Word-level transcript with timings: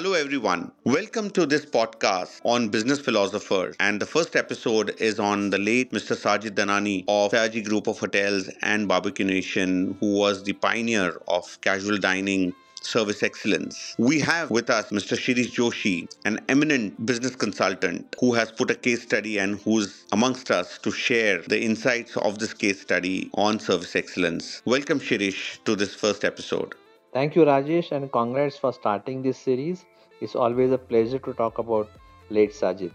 Hello, 0.00 0.12
everyone. 0.12 0.70
Welcome 0.84 1.28
to 1.30 1.44
this 1.44 1.66
podcast 1.66 2.40
on 2.44 2.68
business 2.68 3.00
philosophers. 3.00 3.74
And 3.80 4.00
the 4.00 4.06
first 4.06 4.36
episode 4.36 4.94
is 5.00 5.18
on 5.18 5.50
the 5.50 5.58
late 5.58 5.90
Mr. 5.90 6.14
Sajid 6.16 6.50
Dhanani 6.50 7.02
of 7.08 7.32
Sayaji 7.32 7.64
Group 7.64 7.88
of 7.88 7.98
Hotels 7.98 8.48
and 8.62 8.86
Barbeque 8.86 9.26
Nation, 9.26 9.96
who 9.98 10.14
was 10.14 10.44
the 10.44 10.52
pioneer 10.52 11.20
of 11.26 11.60
casual 11.62 11.98
dining 11.98 12.54
service 12.80 13.24
excellence. 13.24 13.96
We 13.98 14.20
have 14.20 14.52
with 14.52 14.70
us 14.70 14.90
Mr. 14.90 15.18
Shirish 15.18 15.50
Joshi, 15.56 16.08
an 16.24 16.38
eminent 16.48 17.04
business 17.04 17.34
consultant 17.34 18.14
who 18.20 18.34
has 18.34 18.52
put 18.52 18.70
a 18.70 18.76
case 18.76 19.02
study 19.02 19.38
and 19.38 19.58
who's 19.62 20.04
amongst 20.12 20.52
us 20.52 20.78
to 20.78 20.92
share 20.92 21.42
the 21.42 21.60
insights 21.60 22.16
of 22.18 22.38
this 22.38 22.54
case 22.54 22.80
study 22.80 23.30
on 23.34 23.58
service 23.58 23.96
excellence. 23.96 24.62
Welcome, 24.64 25.00
Shirish, 25.00 25.58
to 25.64 25.74
this 25.74 25.92
first 25.92 26.24
episode. 26.24 26.76
Thank 27.18 27.34
you, 27.34 27.44
Rajesh, 27.44 27.90
and 27.90 28.12
congrats 28.12 28.56
for 28.56 28.72
starting 28.72 29.22
this 29.22 29.38
series. 29.38 29.84
It's 30.20 30.36
always 30.36 30.70
a 30.70 30.78
pleasure 30.78 31.18
to 31.18 31.32
talk 31.32 31.58
about 31.58 31.90
late 32.30 32.52
Sajid. 32.52 32.92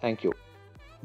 Thank 0.00 0.24
you. 0.24 0.32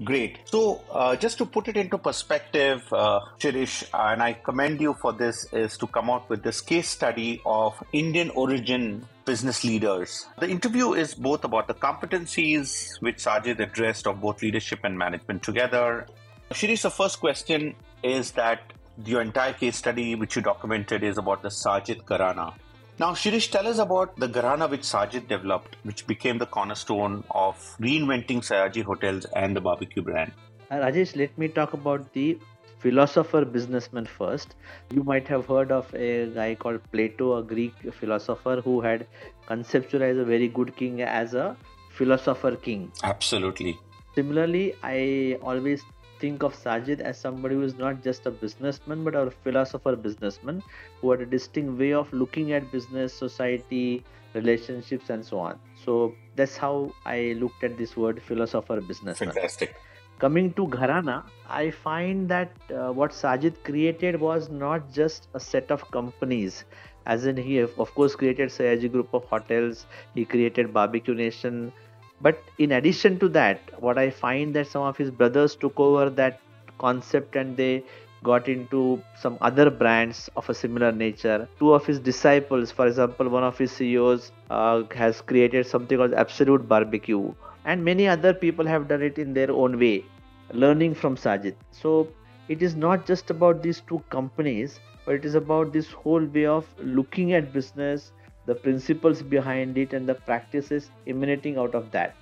Great. 0.06 0.40
So, 0.46 0.82
uh, 0.90 1.18
just 1.18 1.38
to 1.40 1.46
put 1.46 1.68
it 1.68 1.76
into 1.76 1.98
perspective, 1.98 2.82
uh, 2.94 3.20
Shirish, 3.40 3.84
and 3.94 4.24
I 4.24 4.32
commend 4.32 4.80
you 4.80 4.94
for 5.02 5.12
this, 5.12 5.52
is 5.52 5.78
to 5.80 5.88
come 5.88 6.10
out 6.10 6.30
with 6.30 6.44
this 6.44 6.62
case 6.62 6.88
study 6.88 7.42
of 7.46 7.84
Indian 7.92 8.30
origin 8.30 9.06
business 9.26 9.66
leaders. 9.66 10.26
The 10.40 10.48
interview 10.48 10.94
is 10.94 11.14
both 11.14 11.44
about 11.44 11.68
the 11.68 11.74
competencies 11.74 13.02
which 13.02 13.18
Sajid 13.18 13.60
addressed 13.60 14.08
of 14.08 14.22
both 14.22 14.42
leadership 14.42 14.80
and 14.86 14.98
management 14.98 15.44
together. 15.44 16.08
Shirish, 16.52 16.84
the 16.84 16.92
first 17.02 17.20
question 17.20 17.76
is 18.02 18.32
that 18.32 18.72
your 19.04 19.22
entire 19.22 19.54
case 19.54 19.76
study 19.76 20.16
which 20.16 20.36
you 20.36 20.42
documented 20.42 21.04
is 21.04 21.18
about 21.18 21.42
the 21.42 21.50
Sajid 21.50 22.04
Gharana. 22.06 22.54
Now, 22.98 23.12
Shirish, 23.12 23.52
tell 23.52 23.68
us 23.68 23.78
about 23.78 24.18
the 24.18 24.30
Gharana 24.30 24.70
which 24.70 24.82
Sajid 24.82 25.28
developed, 25.28 25.76
which 25.84 26.08
became 26.08 26.38
the 26.38 26.46
cornerstone 26.46 27.26
of 27.30 27.58
reinventing 27.82 28.38
Sayaji 28.38 28.84
Hotels 28.84 29.26
and 29.36 29.54
the 29.54 29.60
barbecue 29.60 30.02
brand. 30.02 30.32
Uh, 30.72 30.76
Rajesh, 30.76 31.16
let 31.18 31.38
me 31.38 31.50
talk 31.50 31.74
about 31.74 32.14
the 32.14 32.38
philosopher 32.80 33.44
businessman 33.44 34.06
first. 34.06 34.56
You 34.92 35.04
might 35.04 35.28
have 35.28 35.46
heard 35.46 35.72
of 35.72 35.94
a 35.94 36.28
guy 36.28 36.56
called 36.56 36.80
Plato, 36.92 37.38
a 37.38 37.44
Greek 37.44 37.74
philosopher 38.00 38.62
who 38.62 38.80
had 38.80 39.08
conceptualized 39.48 40.22
a 40.22 40.26
very 40.26 40.48
good 40.48 40.76
king 40.78 41.02
as 41.02 41.34
a 41.34 41.58
philosopher 41.92 42.56
king. 42.56 42.92
Absolutely. 43.04 43.78
Similarly, 44.16 44.76
I 44.84 45.38
always 45.42 45.84
think 46.26 46.44
of 46.50 46.60
Sajid 46.64 47.02
as 47.14 47.20
somebody 47.28 47.56
who 47.56 47.64
is 47.70 47.78
not 47.86 48.04
just 48.10 48.26
a 48.26 48.32
businessman 48.44 49.04
but 49.08 49.16
a 49.22 49.32
philosopher 49.48 49.96
businessman 49.96 50.62
who 51.00 51.12
had 51.12 51.22
a 51.22 51.32
distinct 51.38 51.80
way 51.80 51.94
of 51.94 52.14
looking 52.14 52.54
at 52.60 52.72
business, 52.72 53.14
society, 53.14 54.04
relationships, 54.36 55.10
and 55.10 55.26
so 55.26 55.40
on. 55.40 55.60
So 55.84 56.14
that's 56.36 56.58
how 56.58 56.94
I 57.06 57.36
looked 57.42 57.64
at 57.64 57.78
this 57.78 57.96
word 57.96 58.22
philosopher 58.22 58.82
businessman. 58.82 59.32
Fantastic. 59.32 59.76
Coming 60.20 60.52
to 60.54 60.68
Gharana, 60.68 61.24
I 61.50 61.72
find 61.72 62.30
that 62.30 62.52
uh, 62.74 62.92
what 62.92 63.12
Sajid 63.12 63.64
created 63.64 64.20
was 64.20 64.50
not 64.50 64.92
just 64.94 65.28
a 65.34 65.40
set 65.40 65.72
of 65.72 65.90
companies, 65.92 66.64
as 67.06 67.26
in 67.26 67.38
he, 67.38 67.58
of 67.60 67.96
course, 67.96 68.16
created 68.16 68.50
Sayaji 68.50 68.92
Group 68.92 69.14
of 69.14 69.26
Hotels, 69.26 69.86
he 70.16 70.24
created 70.26 70.74
Barbeque 70.74 71.10
Nation, 71.10 71.74
but 72.22 72.42
in 72.58 72.72
addition 72.74 73.20
to 73.20 73.28
that 73.30 73.60
what 73.82 73.98
i 73.98 74.10
find 74.10 74.56
that 74.56 74.68
some 74.68 74.84
of 74.84 74.98
his 74.98 75.12
brothers 75.12 75.56
took 75.56 75.80
over 75.80 76.10
that 76.10 76.40
concept 76.78 77.36
and 77.36 77.58
they 77.58 77.84
got 78.26 78.50
into 78.50 79.02
some 79.24 79.38
other 79.42 79.70
brands 79.70 80.30
of 80.36 80.50
a 80.50 80.54
similar 80.54 80.92
nature. 80.92 81.48
Two 81.60 81.74
of 81.74 81.86
his 81.86 82.00
disciples 82.00 82.72
for 82.72 82.88
example 82.88 83.30
one 83.30 83.44
of 83.44 83.58
his 83.58 83.72
ceos 83.72 84.32
uh, 84.50 84.84
has 85.04 85.22
created 85.22 85.68
something 85.68 85.98
called 85.98 86.14
absolute 86.14 86.68
barbecue. 86.68 87.34
And 87.66 87.84
many 87.84 88.08
other 88.08 88.34
people 88.34 88.66
have 88.66 88.88
done 88.88 89.02
it 89.02 89.18
in 89.18 89.34
their 89.34 89.52
own 89.52 89.80
way 89.80 90.06
learning 90.54 90.96
from 90.96 91.16
sajid. 91.16 91.56
So 91.72 92.08
it 92.48 92.62
is 92.62 92.76
not 92.76 93.06
just 93.06 93.30
about 93.30 93.64
these 93.64 93.82
two 93.88 94.04
companies 94.10 94.80
but 95.06 95.16
it 95.16 95.26
is 95.26 95.36
about 95.36 95.72
this 95.72 95.92
whole 95.92 96.26
way 96.26 96.46
of 96.46 96.68
looking 96.80 97.34
at 97.34 97.54
business 97.54 98.12
the 98.46 98.56
principles 98.56 99.22
behind 99.22 99.78
it 99.78 99.94
and 99.94 100.08
the 100.08 100.16
practices 100.16 100.92
emanating 101.08 101.58
out 101.58 101.76
of 101.76 101.92
that 101.92 102.16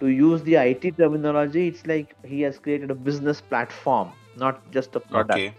to 0.00 0.08
use 0.08 0.42
the 0.42 0.54
IT 0.54 0.96
terminology, 0.96 1.68
it's 1.68 1.86
like 1.86 2.14
he 2.24 2.40
has 2.42 2.58
created 2.58 2.90
a 2.90 2.94
business 2.94 3.40
platform, 3.40 4.12
not 4.36 4.70
just 4.70 4.94
a 4.96 5.00
product 5.00 5.38
okay. 5.38 5.54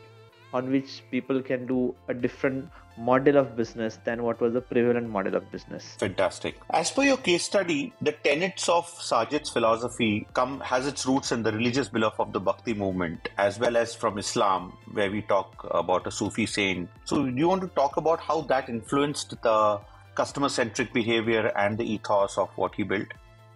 on 0.54 0.72
which 0.72 1.04
people 1.12 1.42
can 1.42 1.66
do 1.66 1.94
a 2.08 2.14
different 2.14 2.70
model 3.00 3.38
of 3.38 3.56
business 3.56 3.98
than 4.04 4.22
what 4.24 4.40
was 4.42 4.54
the 4.54 4.62
prevalent 4.62 5.10
model 5.10 5.36
of 5.36 5.50
business. 5.52 5.96
Fantastic. 6.00 6.56
As 6.70 6.92
per 6.92 7.04
your 7.04 7.18
case 7.18 7.44
study, 7.44 7.94
the 8.02 8.12
tenets 8.12 8.68
of 8.68 8.86
Sajid's 8.86 9.50
philosophy 9.50 10.28
come 10.34 10.60
has 10.60 10.86
its 10.86 11.06
roots 11.06 11.32
in 11.32 11.44
the 11.44 11.52
religious 11.52 11.88
belief 11.88 12.20
of 12.20 12.34
the 12.34 12.40
Bhakti 12.40 12.74
movement, 12.74 13.30
as 13.38 13.58
well 13.60 13.78
as 13.78 13.96
from 13.96 14.18
Islam, 14.18 14.74
where 14.92 15.10
we 15.10 15.22
talk 15.22 15.66
about 15.72 16.06
a 16.08 16.12
Sufi 16.12 16.46
saint. 16.46 16.90
So, 17.06 17.26
do 17.26 17.36
you 17.36 17.48
want 17.48 17.62
to 17.62 17.70
talk 17.70 17.98
about 17.98 18.20
how 18.20 18.42
that 18.42 18.70
influenced 18.70 19.42
the 19.42 19.80
customer 20.16 20.50
centric 20.50 20.94
behavior 20.94 21.52
and 21.56 21.78
the 21.78 21.90
ethos 21.94 22.38
of 22.38 22.50
what 22.58 22.76
he 22.76 22.84
built? 22.84 23.08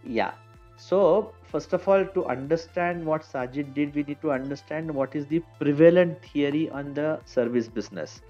Yeah. 0.05 0.31
So, 0.77 1.33
first 1.43 1.73
of 1.73 1.87
all, 1.87 2.05
to 2.05 2.25
understand 2.25 3.05
what 3.05 3.23
Sajid 3.23 3.73
did, 3.73 3.93
we 3.95 4.03
need 4.03 4.21
to 4.21 4.31
understand 4.31 4.89
what 4.91 5.15
is 5.15 5.27
the 5.27 5.41
prevalent 5.59 6.21
theory 6.23 6.69
on 6.69 6.93
the 6.93 7.19
service 7.25 7.67
business. 7.67 8.21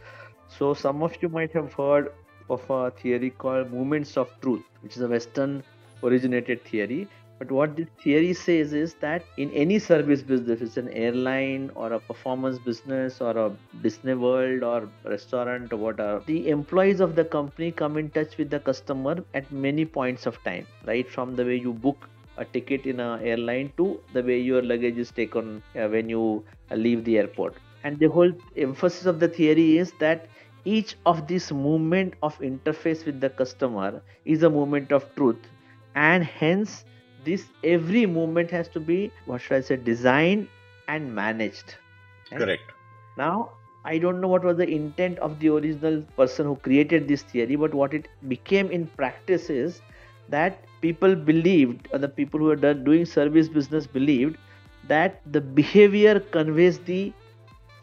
So, 0.58 0.74
some 0.74 1.03
of 1.03 1.18
you 1.22 1.30
might 1.30 1.52
have 1.53 1.74
heard 1.74 2.12
of 2.50 2.69
a 2.69 2.91
theory 2.91 3.31
called 3.31 3.72
movements 3.72 4.18
of 4.18 4.30
truth, 4.41 4.64
which 4.81 4.96
is 4.96 5.02
a 5.02 5.08
Western 5.08 5.64
originated 6.03 6.64
theory 6.66 7.08
but 7.44 7.52
what 7.52 7.75
the 7.75 7.86
theory 8.02 8.34
says 8.34 8.72
is 8.72 8.94
that 9.02 9.24
in 9.38 9.50
any 9.52 9.78
service 9.78 10.22
business, 10.22 10.62
it's 10.62 10.78
an 10.78 10.88
airline 10.90 11.72
or 11.75 11.92
a 11.92 12.00
performance 12.00 12.58
business 12.58 13.19
or 13.19 13.38
a 13.38 13.52
Disney 13.81 14.13
World 14.13 14.63
or 14.63 14.88
restaurant 15.03 15.74
or 15.74 15.78
whatever, 15.78 16.24
the 16.25 16.47
employees 16.47 17.02
of 17.02 17.16
the 17.16 17.25
company 17.25 17.72
come 17.72 17.97
in 17.97 18.09
touch 18.12 18.38
with 18.38 18.50
the 18.50 18.59
customer 18.59 19.24
at 19.34 19.52
many 19.52 19.84
points 19.84 20.25
of 20.25 20.42
time, 20.44 20.66
right? 20.86 21.09
From 21.09 21.36
the 21.36 21.44
way 21.44 21.56
you 21.56 21.74
book 21.74 22.08
a 22.38 22.46
ticket 22.46 22.86
in 22.86 23.02
an 23.02 23.22
airline 23.22 23.74
to 23.75 24.00
the 24.13 24.24
way 24.24 24.40
your 24.40 24.62
luggage 24.62 24.97
is 24.97 25.12
taken 25.12 25.62
uh, 25.75 25.88
when 25.88 26.08
you 26.08 26.46
leave 26.72 27.03
the 27.03 27.18
airport. 27.18 27.56
And 27.83 27.99
the 27.99 28.07
whole 28.09 28.31
emphasis 28.57 29.05
of 29.05 29.19
the 29.19 29.27
theory 29.27 29.77
is 29.77 29.94
that 29.99 30.27
each 30.66 30.95
of 31.05 31.27
this 31.27 31.51
movement 31.51 32.13
of 32.23 32.38
interface 32.39 33.05
with 33.05 33.19
the 33.19 33.29
customer 33.29 34.01
is 34.25 34.44
a 34.44 34.49
movement 34.49 34.91
of 34.91 35.13
truth. 35.16 35.39
And 35.95 36.23
hence 36.23 36.85
this 37.25 37.45
every 37.63 38.05
movement 38.05 38.51
has 38.51 38.67
to 38.69 38.79
be 38.79 39.11
what 39.25 39.41
should 39.41 39.57
i 39.57 39.61
say 39.61 39.75
designed 39.77 40.47
and 40.88 41.13
managed. 41.16 41.75
Right? 42.31 42.39
correct. 42.39 42.71
Now 43.17 43.51
i 43.85 43.97
don't 43.97 44.21
know 44.21 44.27
what 44.27 44.44
was 44.44 44.57
the 44.57 44.67
intent 44.67 45.19
of 45.19 45.39
the 45.39 45.50
original 45.50 46.01
person 46.17 46.45
who 46.45 46.55
created 46.67 47.07
this 47.07 47.23
theory 47.23 47.55
but 47.55 47.73
what 47.73 47.94
it 47.94 48.07
became 48.29 48.71
in 48.71 48.88
practice 49.01 49.50
is 49.50 49.81
that 50.29 50.63
people 50.81 51.15
believed 51.15 51.88
or 51.91 52.00
the 52.00 52.07
people 52.07 52.39
who 52.39 52.51
are 52.51 52.73
doing 52.73 53.05
service 53.05 53.50
business 53.50 53.85
believed 53.88 54.38
that 54.88 55.21
the 55.31 55.41
behavior 55.41 56.19
conveys 56.19 56.79
the 56.79 57.13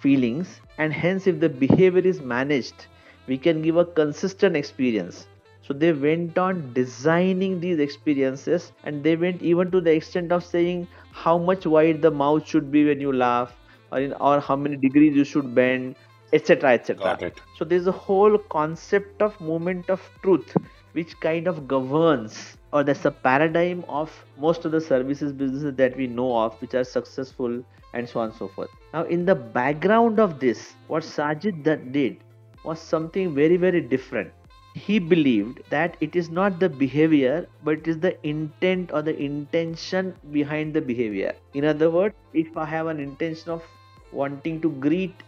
feelings 0.01 0.61
and 0.79 0.93
hence 0.93 1.27
if 1.27 1.41
the 1.41 1.49
behavior 1.49 2.03
is 2.13 2.21
managed 2.21 2.87
we 3.27 3.39
can 3.39 3.63
give 3.63 3.77
a 3.77 3.85
consistent 3.85 4.57
experience. 4.57 5.27
So 5.63 5.73
they 5.75 5.93
went 5.93 6.37
on 6.39 6.73
designing 6.73 7.61
these 7.61 7.79
experiences 7.79 8.73
and 8.85 9.05
they 9.05 9.15
went 9.17 9.41
even 9.43 9.71
to 9.71 9.81
the 9.81 9.93
extent 9.93 10.33
of 10.33 10.45
saying 10.45 10.89
how 11.13 11.39
much 11.39 11.67
wide 11.67 12.03
the 12.03 12.11
mouth 12.11 12.47
should 12.49 12.73
be 12.73 12.85
when 12.87 13.01
you 13.01 13.13
laugh 13.13 13.55
or, 13.93 14.01
in, 14.01 14.13
or 14.15 14.41
how 14.41 14.57
many 14.57 14.77
degrees 14.77 15.15
you 15.15 15.25
should 15.25 15.55
bend, 15.55 15.95
etc. 16.33 16.73
etc. 16.73 17.33
So 17.57 17.65
there's 17.65 17.87
a 17.87 17.93
whole 17.93 18.39
concept 18.39 19.23
of 19.23 19.41
moment 19.41 19.91
of 19.91 20.09
truth 20.23 20.57
which 20.93 21.19
kind 21.21 21.47
of 21.47 21.69
governs 21.69 22.57
or 22.73 22.83
that's 22.85 23.05
a 23.05 23.11
paradigm 23.11 23.85
of 23.89 24.13
most 24.39 24.65
of 24.65 24.73
the 24.73 24.81
services 24.81 25.33
businesses 25.33 25.75
that 25.77 25.97
we 25.97 26.07
know 26.07 26.37
of 26.39 26.61
which 26.61 26.75
are 26.75 26.85
successful 26.85 27.63
and 27.95 28.09
so 28.09 28.21
on 28.21 28.29
and 28.29 28.39
so 28.39 28.49
forth. 28.49 28.71
Now 28.93 29.05
in 29.05 29.25
the 29.25 29.35
background 29.35 30.19
of 30.19 30.41
this, 30.41 30.75
what 30.89 31.03
Sajid 31.03 31.65
that 31.65 31.93
did 31.93 32.19
was 32.65 32.81
something 32.81 33.35
very 33.35 33.57
very 33.57 33.81
different 33.81 34.33
he 34.75 34.99
believed 35.01 35.61
that 35.71 35.97
it 36.01 36.15
is 36.15 36.31
not 36.31 36.61
the 36.61 36.69
behavior 36.69 37.47
but 37.65 37.79
it 37.79 37.89
is 37.89 37.99
the 37.99 38.15
intent 38.27 38.93
or 38.93 39.03
the 39.03 39.17
intention 39.21 40.15
behind 40.31 40.73
the 40.73 40.81
behavior 40.81 41.35
in 41.55 41.65
other 41.65 41.91
words 41.91 42.15
if 42.33 42.57
i 42.57 42.65
have 42.65 42.87
an 42.87 43.01
intention 43.01 43.51
of 43.51 43.65
wanting 44.13 44.61
to 44.61 44.71
greet 44.87 45.25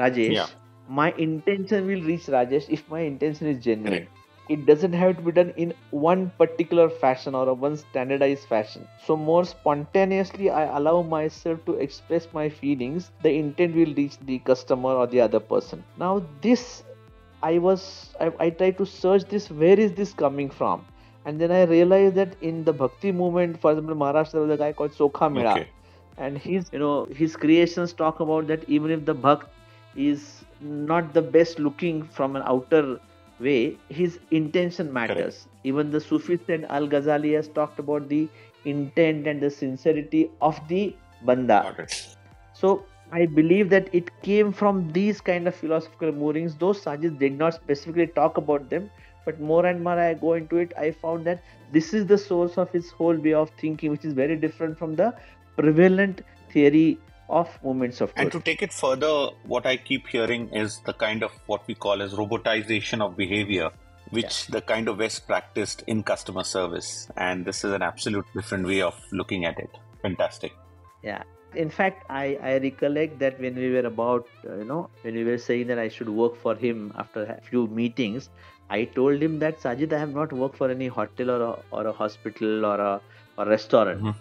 rajesh 0.00 0.36
yeah. 0.36 0.46
my 1.00 1.08
intention 1.26 1.86
will 1.90 2.04
reach 2.10 2.28
rajesh 2.36 2.68
if 2.78 2.88
my 2.94 3.00
intention 3.00 3.50
is 3.52 3.58
genuine 3.66 3.92
right. 3.92 4.08
it 4.54 4.64
doesn't 4.70 4.96
have 5.02 5.16
to 5.18 5.22
be 5.28 5.32
done 5.38 5.52
in 5.64 5.74
one 5.90 6.24
particular 6.42 6.88
fashion 7.04 7.34
or 7.34 7.44
a 7.52 7.54
one 7.66 7.76
standardized 7.76 8.48
fashion 8.54 8.88
so 9.06 9.16
more 9.16 9.44
spontaneously 9.52 10.50
i 10.62 10.64
allow 10.80 10.96
myself 11.14 11.64
to 11.70 11.78
express 11.86 12.28
my 12.40 12.48
feelings 12.48 13.10
the 13.28 13.32
intent 13.44 13.80
will 13.82 13.94
reach 14.02 14.18
the 14.32 14.38
customer 14.50 14.92
or 15.04 15.06
the 15.14 15.20
other 15.28 15.40
person 15.54 15.82
now 16.04 16.12
this 16.42 16.68
I 17.42 17.58
was 17.58 17.82
I, 18.18 18.32
I 18.40 18.50
tried 18.50 18.78
to 18.78 18.86
search 18.86 19.24
this 19.32 19.50
where 19.50 19.78
is 19.78 19.92
this 19.92 20.12
coming 20.14 20.48
from 20.50 20.84
And 21.26 21.40
then 21.40 21.50
I 21.50 21.64
realized 21.64 22.14
that 22.14 22.36
in 22.40 22.64
the 22.64 22.72
Bhakti 22.72 23.10
movement, 23.10 23.60
for 23.60 23.72
example, 23.72 23.96
Maharashtra, 23.96 24.32
there 24.32 24.42
was 24.42 24.50
a 24.52 24.56
guy 24.56 24.72
called 24.72 24.92
Chokha 24.92 25.32
Mela. 25.32 25.52
Okay. 25.52 25.68
And 26.16 26.38
his, 26.38 26.68
you 26.72 26.78
know, 26.78 27.06
his 27.06 27.34
creations 27.36 27.92
talk 27.92 28.20
about 28.20 28.46
that 28.46 28.62
even 28.68 28.92
if 28.92 29.04
the 29.04 29.14
Bhakt 29.14 29.48
is 29.96 30.44
not 30.60 31.12
the 31.12 31.22
best 31.22 31.58
looking 31.58 32.02
from 32.02 32.36
an 32.36 32.42
outer 32.46 32.98
way, 33.38 33.76
his 33.88 34.18
intention 34.30 34.92
matters. 34.92 35.46
Even 35.64 35.90
the 35.90 36.00
Sufi 36.00 36.38
saint 36.46 36.64
Al 36.68 36.88
Ghazali 36.88 37.34
has 37.34 37.48
talked 37.48 37.78
about 37.78 38.08
the 38.08 38.28
intent 38.64 39.26
and 39.26 39.40
the 39.40 39.50
sincerity 39.50 40.30
of 40.40 40.60
the 40.68 40.96
Banda. 41.22 41.86
So 42.52 42.84
I 43.12 43.26
believe 43.26 43.70
that 43.70 43.88
it 43.94 44.10
came 44.22 44.52
from 44.52 44.90
these 44.92 45.20
kind 45.20 45.46
of 45.46 45.54
philosophical 45.54 46.12
moorings. 46.12 46.54
Those 46.56 46.82
Sajid 46.82 47.18
did 47.18 47.38
not 47.38 47.54
specifically 47.54 48.06
talk 48.06 48.36
about 48.36 48.68
them, 48.70 48.90
but 49.24 49.40
more 49.40 49.66
and 49.66 49.82
more 49.82 49.98
I 49.98 50.14
go 50.14 50.34
into 50.34 50.56
it, 50.56 50.72
I 50.78 50.90
found 50.90 51.24
that 51.26 51.42
this 51.72 51.92
is 51.94 52.06
the 52.06 52.18
source 52.18 52.58
of 52.58 52.70
his 52.70 52.90
whole 52.90 53.16
way 53.16 53.34
of 53.34 53.50
thinking, 53.58 53.90
which 53.90 54.04
is 54.04 54.12
very 54.12 54.36
different 54.36 54.78
from 54.78 54.94
the 54.96 55.14
prevalent 55.56 56.22
theory 56.50 56.98
of 57.28 57.48
movements 57.62 58.00
of 58.00 58.12
And 58.16 58.30
to 58.32 58.40
take 58.40 58.62
it 58.62 58.72
further, 58.72 59.30
what 59.44 59.66
I 59.66 59.76
keep 59.76 60.06
hearing 60.06 60.48
is 60.50 60.80
the 60.86 60.92
kind 60.92 61.22
of 61.22 61.32
what 61.46 61.66
we 61.66 61.74
call 61.74 62.02
as 62.02 62.12
robotization 62.14 63.00
of 63.00 63.16
behavior, 63.16 63.70
which 64.10 64.46
the 64.46 64.60
kind 64.60 64.88
of 64.88 64.98
West 64.98 65.26
practiced 65.26 65.82
in 65.86 66.02
customer 66.02 66.44
service. 66.44 67.08
And 67.16 67.44
this 67.44 67.64
is 67.64 67.72
an 67.72 67.82
absolute 67.82 68.26
different 68.34 68.66
way 68.66 68.82
of 68.82 68.94
looking 69.12 69.44
at 69.44 69.58
it. 69.58 69.70
Fantastic. 70.02 70.52
Yeah. 71.02 71.22
In 71.54 71.70
fact, 71.70 72.04
I, 72.10 72.38
I 72.42 72.58
recollect 72.58 73.18
that 73.20 73.40
when 73.40 73.54
we 73.56 73.70
were 73.72 73.86
about, 73.86 74.28
uh, 74.48 74.56
you 74.56 74.64
know, 74.64 74.90
when 75.02 75.14
we 75.14 75.24
were 75.24 75.38
saying 75.38 75.68
that 75.68 75.78
I 75.78 75.88
should 75.88 76.08
work 76.08 76.36
for 76.36 76.54
him 76.54 76.92
after 76.96 77.22
a 77.24 77.40
few 77.40 77.66
meetings, 77.68 78.28
I 78.68 78.84
told 78.84 79.22
him 79.22 79.38
that 79.38 79.60
Sajid, 79.60 79.92
I 79.92 79.98
have 79.98 80.12
not 80.14 80.32
worked 80.32 80.56
for 80.56 80.70
any 80.70 80.88
hotel 80.88 81.30
or 81.30 81.42
a, 81.42 81.58
or 81.70 81.86
a 81.86 81.92
hospital 81.92 82.66
or 82.66 82.80
a, 82.80 83.00
or 83.38 83.46
restaurant. 83.46 84.02
Mhm. 84.02 84.14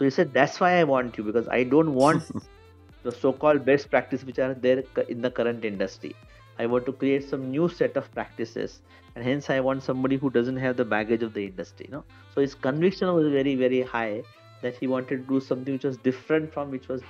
So 0.00 0.04
he 0.04 0.10
said, 0.10 0.32
that's 0.32 0.58
why 0.60 0.78
I 0.80 0.84
want 0.84 1.18
you 1.18 1.24
because 1.24 1.46
I 1.48 1.62
don't 1.62 1.94
want 1.94 2.24
the 3.02 3.12
so-called 3.12 3.66
best 3.66 3.90
practice 3.90 4.24
which 4.24 4.38
are 4.38 4.54
there 4.54 4.82
in 5.10 5.20
the 5.20 5.30
current 5.30 5.62
industry. 5.62 6.16
I 6.58 6.64
want 6.64 6.86
to 6.86 6.92
create 6.92 7.28
some 7.28 7.50
new 7.50 7.68
set 7.68 7.98
of 7.98 8.10
practices, 8.14 8.80
and 9.14 9.22
hence 9.22 9.50
I 9.50 9.60
want 9.60 9.82
somebody 9.82 10.16
who 10.16 10.30
doesn't 10.30 10.56
have 10.56 10.78
the 10.78 10.86
baggage 10.86 11.22
of 11.22 11.34
the 11.34 11.44
industry. 11.44 11.84
You 11.90 11.96
know, 11.96 12.04
so 12.34 12.40
his 12.40 12.54
conviction 12.54 13.12
was 13.12 13.28
very 13.30 13.54
very 13.56 13.82
high 13.82 14.22
that 14.62 14.74
he 14.74 14.86
wanted 14.86 15.28
to 15.28 15.34
do 15.34 15.38
something 15.38 15.74
which 15.74 15.84
was 15.84 15.98
different 15.98 16.50
from 16.50 16.70
which 16.70 16.88
was 16.88 17.02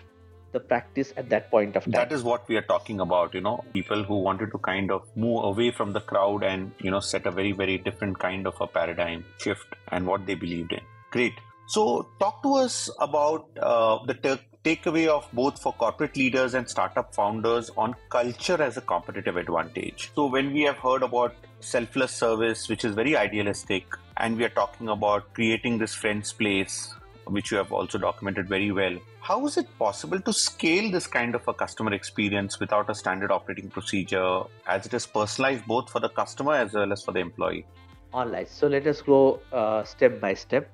the 0.50 0.58
practice 0.58 1.12
at 1.16 1.28
that 1.28 1.48
point 1.48 1.76
of 1.76 1.84
time. 1.84 1.92
That 1.92 2.10
is 2.10 2.24
what 2.24 2.48
we 2.48 2.56
are 2.56 2.66
talking 2.72 2.98
about, 2.98 3.34
you 3.34 3.40
know, 3.40 3.62
people 3.72 4.02
who 4.02 4.16
wanted 4.16 4.50
to 4.50 4.58
kind 4.58 4.90
of 4.90 5.04
move 5.14 5.44
away 5.44 5.70
from 5.70 5.92
the 5.92 6.00
crowd 6.00 6.42
and, 6.42 6.72
you 6.80 6.90
know, 6.90 6.98
set 6.98 7.24
a 7.26 7.30
very, 7.30 7.52
very 7.52 7.78
different 7.78 8.18
kind 8.18 8.48
of 8.48 8.60
a 8.60 8.66
paradigm 8.66 9.24
shift 9.38 9.76
and 9.92 10.08
what 10.08 10.26
they 10.26 10.34
believed 10.34 10.72
in. 10.72 10.80
Great. 11.12 11.34
So, 11.70 12.08
talk 12.18 12.42
to 12.42 12.54
us 12.54 12.90
about 12.98 13.48
uh, 13.56 14.04
the 14.04 14.40
takeaway 14.64 15.06
of 15.06 15.28
both 15.32 15.62
for 15.62 15.72
corporate 15.72 16.16
leaders 16.16 16.54
and 16.54 16.68
startup 16.68 17.14
founders 17.14 17.70
on 17.76 17.94
culture 18.08 18.60
as 18.60 18.76
a 18.76 18.80
competitive 18.80 19.36
advantage. 19.36 20.10
So, 20.16 20.26
when 20.26 20.52
we 20.52 20.62
have 20.62 20.78
heard 20.78 21.04
about 21.04 21.36
selfless 21.60 22.10
service, 22.10 22.68
which 22.68 22.84
is 22.84 22.96
very 22.96 23.16
idealistic, 23.16 23.84
and 24.16 24.36
we 24.36 24.42
are 24.42 24.48
talking 24.48 24.88
about 24.88 25.32
creating 25.32 25.78
this 25.78 25.94
friend's 25.94 26.32
place, 26.32 26.92
which 27.26 27.52
you 27.52 27.58
have 27.58 27.70
also 27.70 27.98
documented 27.98 28.48
very 28.48 28.72
well. 28.72 28.98
How 29.20 29.46
is 29.46 29.56
it 29.56 29.68
possible 29.78 30.18
to 30.18 30.32
scale 30.32 30.90
this 30.90 31.06
kind 31.06 31.36
of 31.36 31.46
a 31.46 31.54
customer 31.54 31.92
experience 31.92 32.58
without 32.58 32.90
a 32.90 32.96
standard 32.96 33.30
operating 33.30 33.70
procedure 33.70 34.42
as 34.66 34.86
it 34.86 34.94
is 34.94 35.06
personalized 35.06 35.64
both 35.66 35.88
for 35.88 36.00
the 36.00 36.08
customer 36.08 36.54
as 36.54 36.72
well 36.72 36.92
as 36.92 37.04
for 37.04 37.12
the 37.12 37.20
employee? 37.20 37.64
All 38.12 38.26
right, 38.26 38.48
so 38.48 38.66
let 38.66 38.88
us 38.88 39.02
go 39.02 39.38
uh, 39.52 39.84
step 39.84 40.20
by 40.20 40.34
step. 40.34 40.68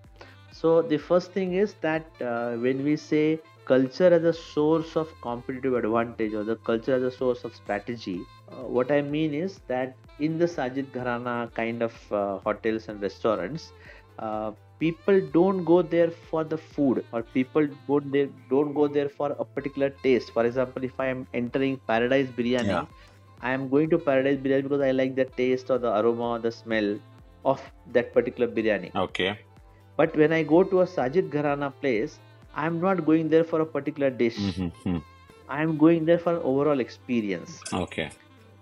So, 0.52 0.82
the 0.82 0.96
first 0.98 1.32
thing 1.32 1.54
is 1.54 1.74
that 1.82 2.06
uh, 2.20 2.52
when 2.56 2.82
we 2.82 2.96
say 2.96 3.40
culture 3.66 4.06
as 4.06 4.24
a 4.24 4.32
source 4.32 4.96
of 4.96 5.12
competitive 5.20 5.74
advantage 5.74 6.32
or 6.34 6.44
the 6.44 6.56
culture 6.56 6.94
as 6.94 7.02
a 7.02 7.10
source 7.10 7.44
of 7.44 7.54
strategy, 7.54 8.20
uh, 8.50 8.62
what 8.76 8.90
I 8.90 9.02
mean 9.02 9.34
is 9.34 9.60
that 9.68 9.96
in 10.18 10.38
the 10.38 10.46
Sajid 10.46 10.86
Gharana 10.92 11.52
kind 11.54 11.82
of 11.82 12.12
uh, 12.12 12.38
hotels 12.38 12.88
and 12.88 13.02
restaurants, 13.02 13.72
uh, 14.18 14.52
people 14.78 15.20
don't 15.32 15.64
go 15.64 15.82
there 15.82 16.10
for 16.10 16.44
the 16.44 16.56
food 16.56 17.04
or 17.12 17.22
people 17.22 17.68
don't, 17.88 18.10
there, 18.12 18.28
don't 18.48 18.72
go 18.72 18.86
there 18.88 19.08
for 19.08 19.32
a 19.38 19.44
particular 19.44 19.90
taste. 19.90 20.32
For 20.32 20.46
example, 20.46 20.84
if 20.84 20.98
I 20.98 21.06
am 21.06 21.26
entering 21.34 21.78
Paradise 21.86 22.28
Biryani, 22.28 22.66
Yeah. 22.66 22.86
I 23.42 23.52
am 23.52 23.68
going 23.68 23.90
to 23.90 23.98
Paradise 23.98 24.38
Biryani 24.38 24.62
because 24.62 24.80
I 24.80 24.92
like 24.92 25.14
the 25.16 25.26
taste 25.26 25.70
or 25.70 25.78
the 25.78 25.94
aroma 25.98 26.30
or 26.30 26.38
the 26.38 26.50
smell 26.52 26.98
of 27.44 27.60
that 27.92 28.12
particular 28.14 28.48
biryani. 28.48 28.94
Okay. 28.94 29.38
But 29.96 30.16
when 30.16 30.32
I 30.32 30.42
go 30.42 30.62
to 30.62 30.80
a 30.82 30.86
Sajid 30.86 31.30
Gharana 31.30 31.72
place, 31.80 32.18
I 32.54 32.66
am 32.66 32.80
not 32.80 33.04
going 33.06 33.28
there 33.28 33.44
for 33.44 33.60
a 33.60 33.66
particular 33.66 34.10
dish. 34.10 34.36
Mm-hmm. 34.36 34.98
I 35.48 35.62
am 35.62 35.76
going 35.78 36.04
there 36.04 36.18
for 36.18 36.34
an 36.36 36.42
overall 36.42 36.80
experience. 36.80 37.60
Okay. 37.72 38.10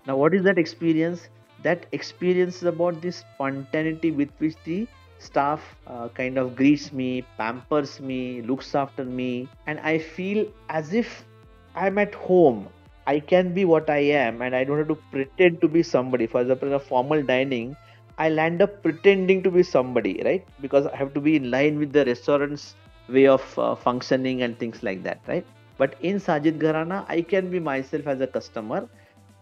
Now, 0.05 0.17
what 0.17 0.33
is 0.33 0.43
that 0.43 0.57
experience? 0.57 1.29
That 1.63 1.87
experience 1.93 2.57
is 2.57 2.63
about 2.63 3.01
the 3.01 3.11
spontaneity 3.11 4.11
with 4.11 4.29
which 4.37 4.55
the 4.65 4.87
staff 5.17 5.61
uh, 5.87 6.09
kind 6.09 6.37
of 6.37 6.55
greets 6.55 6.91
me, 6.93 7.25
pampers 7.37 7.99
me, 7.99 8.41
looks 8.43 8.75
after 8.75 9.03
me, 9.03 9.47
and 9.65 9.79
I 9.79 9.97
feel 9.97 10.45
as 10.69 10.93
if 10.93 11.25
I'm 11.75 11.97
at 11.97 12.13
home. 12.13 12.67
I 13.07 13.19
can 13.19 13.53
be 13.53 13.65
what 13.65 13.89
I 13.89 13.99
am, 13.99 14.41
and 14.41 14.55
I 14.55 14.63
don't 14.63 14.77
have 14.77 14.87
to 14.87 14.95
pretend 15.11 15.61
to 15.61 15.67
be 15.67 15.83
somebody. 15.83 16.27
For 16.27 16.41
example, 16.41 16.67
in 16.69 16.73
a 16.73 16.79
formal 16.79 17.21
dining, 17.23 17.75
I 18.17 18.29
land 18.29 18.61
up 18.61 18.81
pretending 18.83 19.43
to 19.43 19.51
be 19.51 19.63
somebody, 19.63 20.21
right? 20.23 20.45
Because 20.61 20.85
I 20.87 20.95
have 20.95 21.13
to 21.13 21.21
be 21.21 21.35
in 21.35 21.51
line 21.51 21.79
with 21.79 21.93
the 21.93 22.05
restaurant's 22.05 22.75
way 23.09 23.27
of 23.27 23.59
uh, 23.59 23.75
functioning 23.75 24.41
and 24.41 24.57
things 24.57 24.83
like 24.83 25.03
that, 25.03 25.19
right? 25.27 25.45
But 25.77 25.95
in 26.01 26.17
Sajid 26.17 26.59
Gharana, 26.59 27.05
I 27.09 27.21
can 27.21 27.49
be 27.51 27.59
myself 27.59 28.07
as 28.07 28.21
a 28.21 28.27
customer 28.27 28.87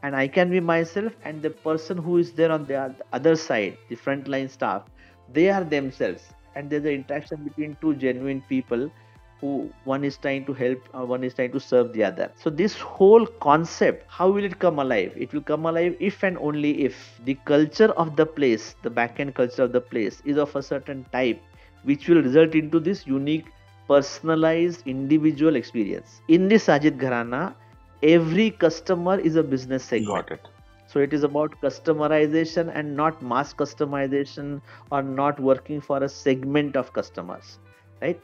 and 0.02 0.16
I 0.16 0.28
can 0.28 0.50
be 0.50 0.60
myself, 0.60 1.14
and 1.24 1.42
the 1.42 1.50
person 1.50 1.98
who 1.98 2.18
is 2.18 2.34
there 2.34 2.52
on 2.52 2.66
the 2.66 2.94
other 3.14 3.36
side, 3.38 3.78
the 3.88 3.96
frontline 3.96 4.50
staff, 4.50 4.84
they 5.32 5.50
are 5.50 5.64
themselves, 5.64 6.24
and 6.56 6.70
there's 6.70 6.84
an 6.84 6.92
interaction 6.92 7.44
between 7.44 7.78
two 7.80 7.96
genuine 7.96 8.42
people 8.50 8.92
who 9.44 9.70
one 9.84 10.06
is 10.08 10.18
trying 10.18 10.46
to 10.46 10.54
help, 10.54 10.84
uh, 10.98 11.06
one 11.06 11.24
is 11.28 11.34
trying 11.34 11.52
to 11.52 11.60
serve 11.60 11.92
the 11.94 12.04
other. 12.10 12.32
So, 12.44 12.50
this 12.50 12.76
whole 12.80 13.26
concept, 13.46 14.06
how 14.08 14.30
will 14.30 14.46
it 14.46 14.58
come 14.60 14.80
alive? 14.80 15.14
It 15.18 15.34
will 15.34 15.42
come 15.42 15.66
alive 15.66 15.98
if 16.00 16.24
and 16.24 16.38
only 16.38 16.72
if 16.86 17.20
the 17.26 17.36
culture 17.44 17.90
of 18.04 18.16
the 18.16 18.26
place, 18.26 18.76
the 18.84 18.90
back 18.90 19.20
end 19.20 19.36
culture 19.36 19.64
of 19.64 19.74
the 19.74 19.82
place, 19.82 20.22
is 20.24 20.38
of 20.38 20.56
a 20.56 20.64
certain 20.64 21.06
type, 21.12 21.42
which 21.84 22.08
will 22.08 22.22
result 22.22 22.56
into 22.56 22.80
this 22.80 23.06
unique, 23.06 23.52
personalized, 23.90 24.88
individual 24.88 25.58
experience. 25.58 26.22
In 26.30 26.48
this 26.48 26.68
Sajid 26.68 26.98
Gharana, 26.98 27.54
every 28.02 28.50
customer 28.52 29.20
is 29.20 29.36
a 29.36 29.44
business 29.44 29.84
segment. 29.84 30.30
Got 30.30 30.32
it. 30.32 30.48
So 30.88 31.00
it 31.00 31.14
is 31.14 31.24
about 31.24 31.60
customerization 31.62 32.72
and 32.74 32.96
not 32.96 33.22
mass 33.22 33.54
customization 33.54 34.62
or 34.92 35.02
not 35.02 35.40
working 35.40 35.82
for 35.82 36.04
a 36.04 36.08
segment 36.08 36.78
of 36.78 36.94
customers, 36.94 37.58
right? 38.02 38.22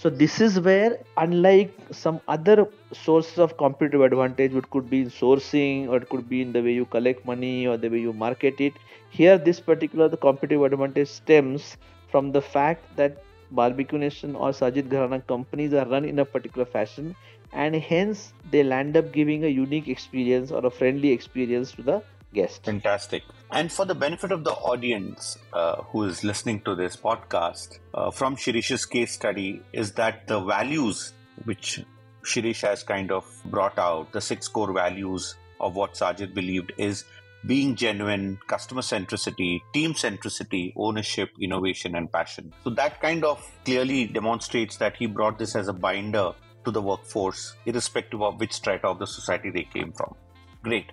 So 0.00 0.08
this 0.08 0.40
is 0.40 0.58
where, 0.60 0.98
unlike 1.18 1.74
some 1.90 2.20
other 2.26 2.68
sources 2.92 3.38
of 3.38 3.56
competitive 3.58 4.00
advantage, 4.00 4.52
which 4.52 4.70
could 4.70 4.88
be 4.88 5.00
in 5.02 5.10
sourcing 5.10 5.88
or 5.88 5.96
it 5.96 6.08
could 6.08 6.28
be 6.28 6.40
in 6.40 6.52
the 6.52 6.62
way 6.62 6.72
you 6.72 6.84
collect 6.86 7.26
money 7.26 7.66
or 7.66 7.76
the 7.76 7.88
way 7.90 7.98
you 7.98 8.12
market 8.12 8.60
it, 8.60 8.74
here 9.10 9.36
this 9.36 9.60
particular 9.60 10.08
the 10.08 10.16
competitive 10.16 10.62
advantage 10.62 11.08
stems 11.08 11.76
from 12.10 12.32
the 12.32 12.40
fact 12.40 12.84
that 12.96 13.22
Barbeque 13.50 13.92
Nation 13.98 14.36
or 14.36 14.50
Sajid 14.50 14.88
Gharana 14.88 15.26
companies 15.26 15.74
are 15.74 15.86
run 15.86 16.04
in 16.04 16.18
a 16.20 16.24
particular 16.24 16.64
fashion 16.64 17.14
and 17.52 17.74
hence 17.74 18.32
they'll 18.50 18.72
end 18.72 18.96
up 18.96 19.12
giving 19.12 19.44
a 19.44 19.48
unique 19.48 19.88
experience 19.88 20.52
or 20.52 20.64
a 20.64 20.70
friendly 20.70 21.10
experience 21.10 21.72
to 21.72 21.82
the 21.82 22.02
guest. 22.32 22.64
Fantastic. 22.64 23.22
And 23.50 23.72
for 23.72 23.84
the 23.84 23.94
benefit 23.94 24.32
of 24.32 24.44
the 24.44 24.52
audience 24.52 25.38
uh, 25.52 25.82
who 25.82 26.04
is 26.04 26.24
listening 26.24 26.60
to 26.62 26.74
this 26.74 26.96
podcast, 26.96 27.78
uh, 27.94 28.10
from 28.10 28.36
Shirish's 28.36 28.84
case 28.84 29.12
study, 29.12 29.62
is 29.72 29.92
that 29.92 30.26
the 30.26 30.40
values 30.40 31.12
which 31.44 31.82
Shirish 32.24 32.62
has 32.62 32.82
kind 32.82 33.10
of 33.10 33.24
brought 33.46 33.78
out, 33.78 34.12
the 34.12 34.20
six 34.20 34.48
core 34.48 34.72
values 34.72 35.36
of 35.60 35.76
what 35.76 35.94
Sajid 35.94 36.34
believed 36.34 36.72
is 36.76 37.04
being 37.46 37.76
genuine, 37.76 38.38
customer 38.48 38.82
centricity, 38.82 39.60
team 39.72 39.94
centricity, 39.94 40.72
ownership, 40.76 41.30
innovation, 41.40 41.94
and 41.94 42.10
passion. 42.12 42.52
So 42.64 42.70
that 42.70 43.00
kind 43.00 43.24
of 43.24 43.42
clearly 43.64 44.06
demonstrates 44.06 44.76
that 44.78 44.96
he 44.96 45.06
brought 45.06 45.38
this 45.38 45.54
as 45.54 45.68
a 45.68 45.72
binder 45.72 46.32
to 46.64 46.70
the 46.70 46.82
workforce, 46.82 47.54
irrespective 47.64 48.20
of 48.22 48.40
which 48.40 48.52
strata 48.52 48.88
of 48.88 48.98
the 48.98 49.06
society 49.06 49.50
they 49.50 49.62
came 49.62 49.92
from. 49.92 50.14
Great. 50.62 50.90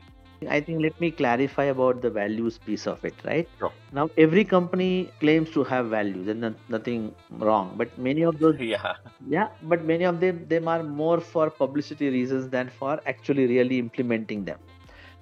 I 0.49 0.59
think 0.61 0.81
let 0.81 0.99
me 0.99 1.11
clarify 1.11 1.65
about 1.65 2.01
the 2.01 2.09
values 2.09 2.57
piece 2.57 2.85
of 2.87 3.03
it, 3.05 3.13
right? 3.23 3.47
Sure. 3.59 3.71
Now, 3.93 4.09
every 4.17 4.43
company 4.43 5.09
claims 5.19 5.49
to 5.51 5.63
have 5.63 5.87
values, 5.87 6.27
and 6.27 6.55
nothing 6.69 7.13
wrong. 7.31 7.73
But 7.77 7.97
many 7.97 8.21
of 8.23 8.39
those, 8.39 8.59
Yeah. 8.59 8.95
yeah, 9.27 9.49
but 9.63 9.83
many 9.83 10.03
of 10.05 10.19
them 10.19 10.45
them 10.47 10.67
are 10.67 10.83
more 10.83 11.19
for 11.19 11.49
publicity 11.49 12.09
reasons 12.09 12.49
than 12.49 12.69
for 12.69 12.99
actually 13.05 13.47
really 13.47 13.79
implementing 13.79 14.45
them. 14.45 14.59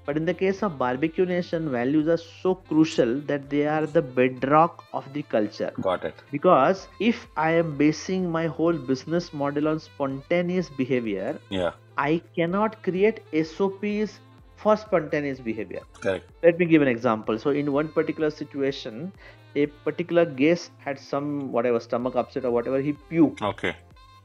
But 0.05 0.17
in 0.17 0.25
the 0.25 0.33
case 0.33 0.61
of 0.63 0.77
Barbeque 0.77 1.25
Nation, 1.25 1.69
values 1.71 2.07
are 2.09 2.17
so 2.17 2.55
crucial 2.55 3.21
that 3.21 3.49
they 3.49 3.65
are 3.67 3.85
the 3.85 4.01
bedrock 4.01 4.83
of 4.93 5.05
the 5.13 5.21
culture. 5.23 5.71
Got 5.79 6.03
it. 6.03 6.15
Because 6.31 6.87
if 6.99 7.27
I 7.37 7.51
am 7.51 7.77
basing 7.77 8.29
my 8.29 8.47
whole 8.47 8.73
business 8.73 9.31
model 9.33 9.69
on 9.69 9.79
spontaneous 9.79 10.69
behavior, 10.69 11.39
Yeah. 11.49 11.71
I 11.97 12.21
cannot 12.35 12.81
create 12.83 13.21
SOPs 13.31 14.19
for 14.63 14.75
spontaneous 14.77 15.39
behavior. 15.39 15.81
Correct. 16.01 16.29
Let 16.41 16.57
me 16.57 16.65
give 16.65 16.81
an 16.81 16.87
example. 16.87 17.37
So, 17.37 17.51
in 17.61 17.71
one 17.71 17.89
particular 17.89 18.29
situation, 18.29 19.11
a 19.55 19.65
particular 19.87 20.25
guest 20.25 20.71
had 20.77 20.99
some 20.99 21.51
whatever 21.51 21.79
stomach 21.79 22.15
upset 22.15 22.45
or 22.45 22.51
whatever, 22.51 22.79
he 22.79 22.93
puked. 23.11 23.41
Okay. 23.41 23.75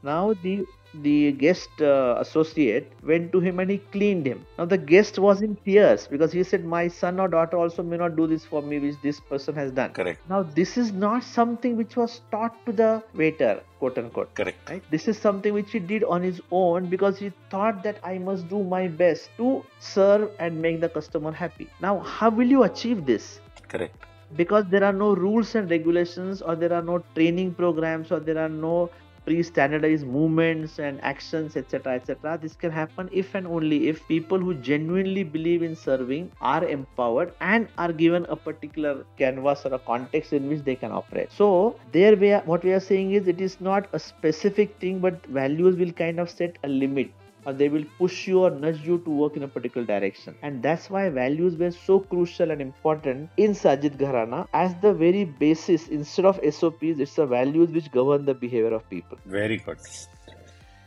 Now, 0.02 0.34
the 0.42 0.64
the 0.94 1.32
guest 1.32 1.68
uh, 1.80 2.16
associate 2.18 2.92
went 3.02 3.30
to 3.32 3.40
him 3.40 3.60
and 3.60 3.70
he 3.70 3.78
cleaned 3.92 4.26
him. 4.26 4.44
Now, 4.58 4.64
the 4.64 4.78
guest 4.78 5.18
was 5.18 5.42
in 5.42 5.56
tears 5.64 6.06
because 6.06 6.32
he 6.32 6.42
said, 6.42 6.64
My 6.64 6.88
son 6.88 7.20
or 7.20 7.28
daughter 7.28 7.56
also 7.56 7.82
may 7.82 7.96
not 7.96 8.16
do 8.16 8.26
this 8.26 8.44
for 8.44 8.62
me, 8.62 8.78
which 8.78 8.96
this 9.02 9.20
person 9.20 9.54
has 9.54 9.70
done. 9.72 9.92
Correct. 9.92 10.20
Now, 10.28 10.42
this 10.42 10.76
is 10.76 10.92
not 10.92 11.22
something 11.22 11.76
which 11.76 11.96
was 11.96 12.20
taught 12.30 12.54
to 12.66 12.72
the 12.72 13.02
waiter, 13.14 13.60
quote 13.78 13.98
unquote. 13.98 14.34
Correct. 14.34 14.68
Right? 14.68 14.82
This 14.90 15.08
is 15.08 15.18
something 15.18 15.52
which 15.52 15.72
he 15.72 15.78
did 15.78 16.04
on 16.04 16.22
his 16.22 16.40
own 16.50 16.86
because 16.86 17.18
he 17.18 17.32
thought 17.50 17.82
that 17.82 17.98
I 18.02 18.18
must 18.18 18.48
do 18.48 18.62
my 18.62 18.88
best 18.88 19.30
to 19.36 19.64
serve 19.78 20.30
and 20.38 20.60
make 20.60 20.80
the 20.80 20.88
customer 20.88 21.32
happy. 21.32 21.68
Now, 21.80 21.98
how 22.00 22.30
will 22.30 22.48
you 22.48 22.62
achieve 22.62 23.04
this? 23.04 23.40
Correct. 23.68 23.94
Because 24.36 24.66
there 24.68 24.84
are 24.84 24.92
no 24.92 25.14
rules 25.14 25.54
and 25.54 25.70
regulations, 25.70 26.42
or 26.42 26.54
there 26.54 26.72
are 26.72 26.82
no 26.82 27.02
training 27.14 27.54
programs, 27.54 28.12
or 28.12 28.20
there 28.20 28.36
are 28.36 28.48
no 28.48 28.90
pre-standardized 29.28 30.06
movements 30.06 30.78
and 30.78 31.00
actions 31.10 31.56
etc 31.60 31.94
etc 32.00 32.38
this 32.42 32.54
can 32.62 32.70
happen 32.70 33.10
if 33.22 33.34
and 33.34 33.46
only 33.56 33.80
if 33.88 34.00
people 34.08 34.38
who 34.38 34.54
genuinely 34.68 35.24
believe 35.34 35.62
in 35.62 35.76
serving 35.76 36.30
are 36.40 36.64
empowered 36.76 37.34
and 37.40 37.68
are 37.76 37.92
given 37.92 38.24
a 38.30 38.36
particular 38.36 38.94
canvas 39.18 39.66
or 39.66 39.74
a 39.74 39.78
context 39.90 40.32
in 40.32 40.48
which 40.48 40.64
they 40.64 40.74
can 40.74 40.92
operate. 40.92 41.30
So 41.30 41.76
there 41.92 42.16
we 42.16 42.32
are 42.32 42.42
what 42.52 42.64
we 42.64 42.72
are 42.72 42.84
saying 42.88 43.12
is 43.12 43.28
it 43.28 43.40
is 43.40 43.60
not 43.60 43.88
a 43.92 43.98
specific 43.98 44.76
thing 44.80 44.98
but 44.98 45.26
values 45.26 45.76
will 45.76 45.92
kind 45.92 46.18
of 46.18 46.30
set 46.30 46.56
a 46.64 46.68
limit 46.68 47.10
or 47.46 47.52
they 47.52 47.68
will 47.68 47.84
push 47.98 48.26
you 48.26 48.40
or 48.44 48.50
nudge 48.50 48.80
you 48.80 48.98
to 48.98 49.10
work 49.10 49.36
in 49.36 49.42
a 49.42 49.48
particular 49.48 49.86
direction. 49.86 50.34
And 50.42 50.62
that's 50.62 50.90
why 50.90 51.08
values 51.08 51.56
were 51.56 51.70
so 51.70 52.00
crucial 52.00 52.50
and 52.50 52.60
important 52.60 53.30
in 53.36 53.52
Sajid 53.52 53.96
Gharana 53.96 54.46
as 54.52 54.74
the 54.82 54.92
very 54.92 55.24
basis. 55.24 55.88
Instead 55.88 56.24
of 56.24 56.40
SOPs, 56.50 56.98
it's 56.98 57.14
the 57.14 57.26
values 57.26 57.70
which 57.70 57.90
govern 57.90 58.24
the 58.24 58.34
behavior 58.34 58.74
of 58.74 58.88
people. 58.90 59.18
Very 59.26 59.58
good. 59.58 59.78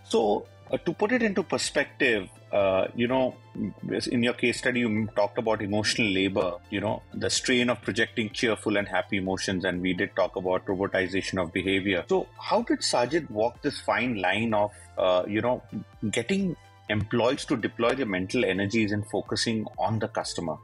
So, 0.04 0.46
uh, 0.72 0.78
to 0.78 0.94
put 0.94 1.12
it 1.12 1.22
into 1.22 1.44
perspective, 1.44 2.30
uh, 2.52 2.88
you 2.96 3.08
know, 3.08 3.36
in 4.12 4.24
your 4.24 4.34
case 4.34 4.58
study, 4.58 4.82
you 4.82 5.08
talked 5.16 5.38
about 5.38 5.62
emotional 5.62 6.08
labor, 6.08 6.54
you 6.70 6.80
know, 6.80 7.02
the 7.14 7.30
strain 7.30 7.70
of 7.70 7.82
projecting 7.82 8.30
cheerful 8.30 8.78
and 8.78 8.88
happy 8.88 9.18
emotions, 9.18 9.66
and 9.66 9.82
we 9.82 9.94
did 9.94 10.16
talk 10.16 10.36
about 10.36 10.66
robotization 10.66 11.42
of 11.42 11.52
behavior. 11.52 12.04
So, 12.08 12.28
how 12.38 12.62
did 12.62 12.80
Sajid 12.80 13.30
walk 13.30 13.62
this 13.62 13.80
fine 13.80 14.22
line 14.22 14.54
of, 14.54 14.72
uh, 15.02 15.24
you 15.28 15.42
know, 15.42 15.62
getting 16.12 16.56
employees 16.90 17.46
to 17.46 17.58
deploy 17.58 17.94
their 17.96 18.06
mental 18.06 18.46
energies 18.46 18.92
and 18.92 19.06
focusing 19.08 19.66
on 19.78 20.00
the 20.00 20.08
customer? 20.08 20.58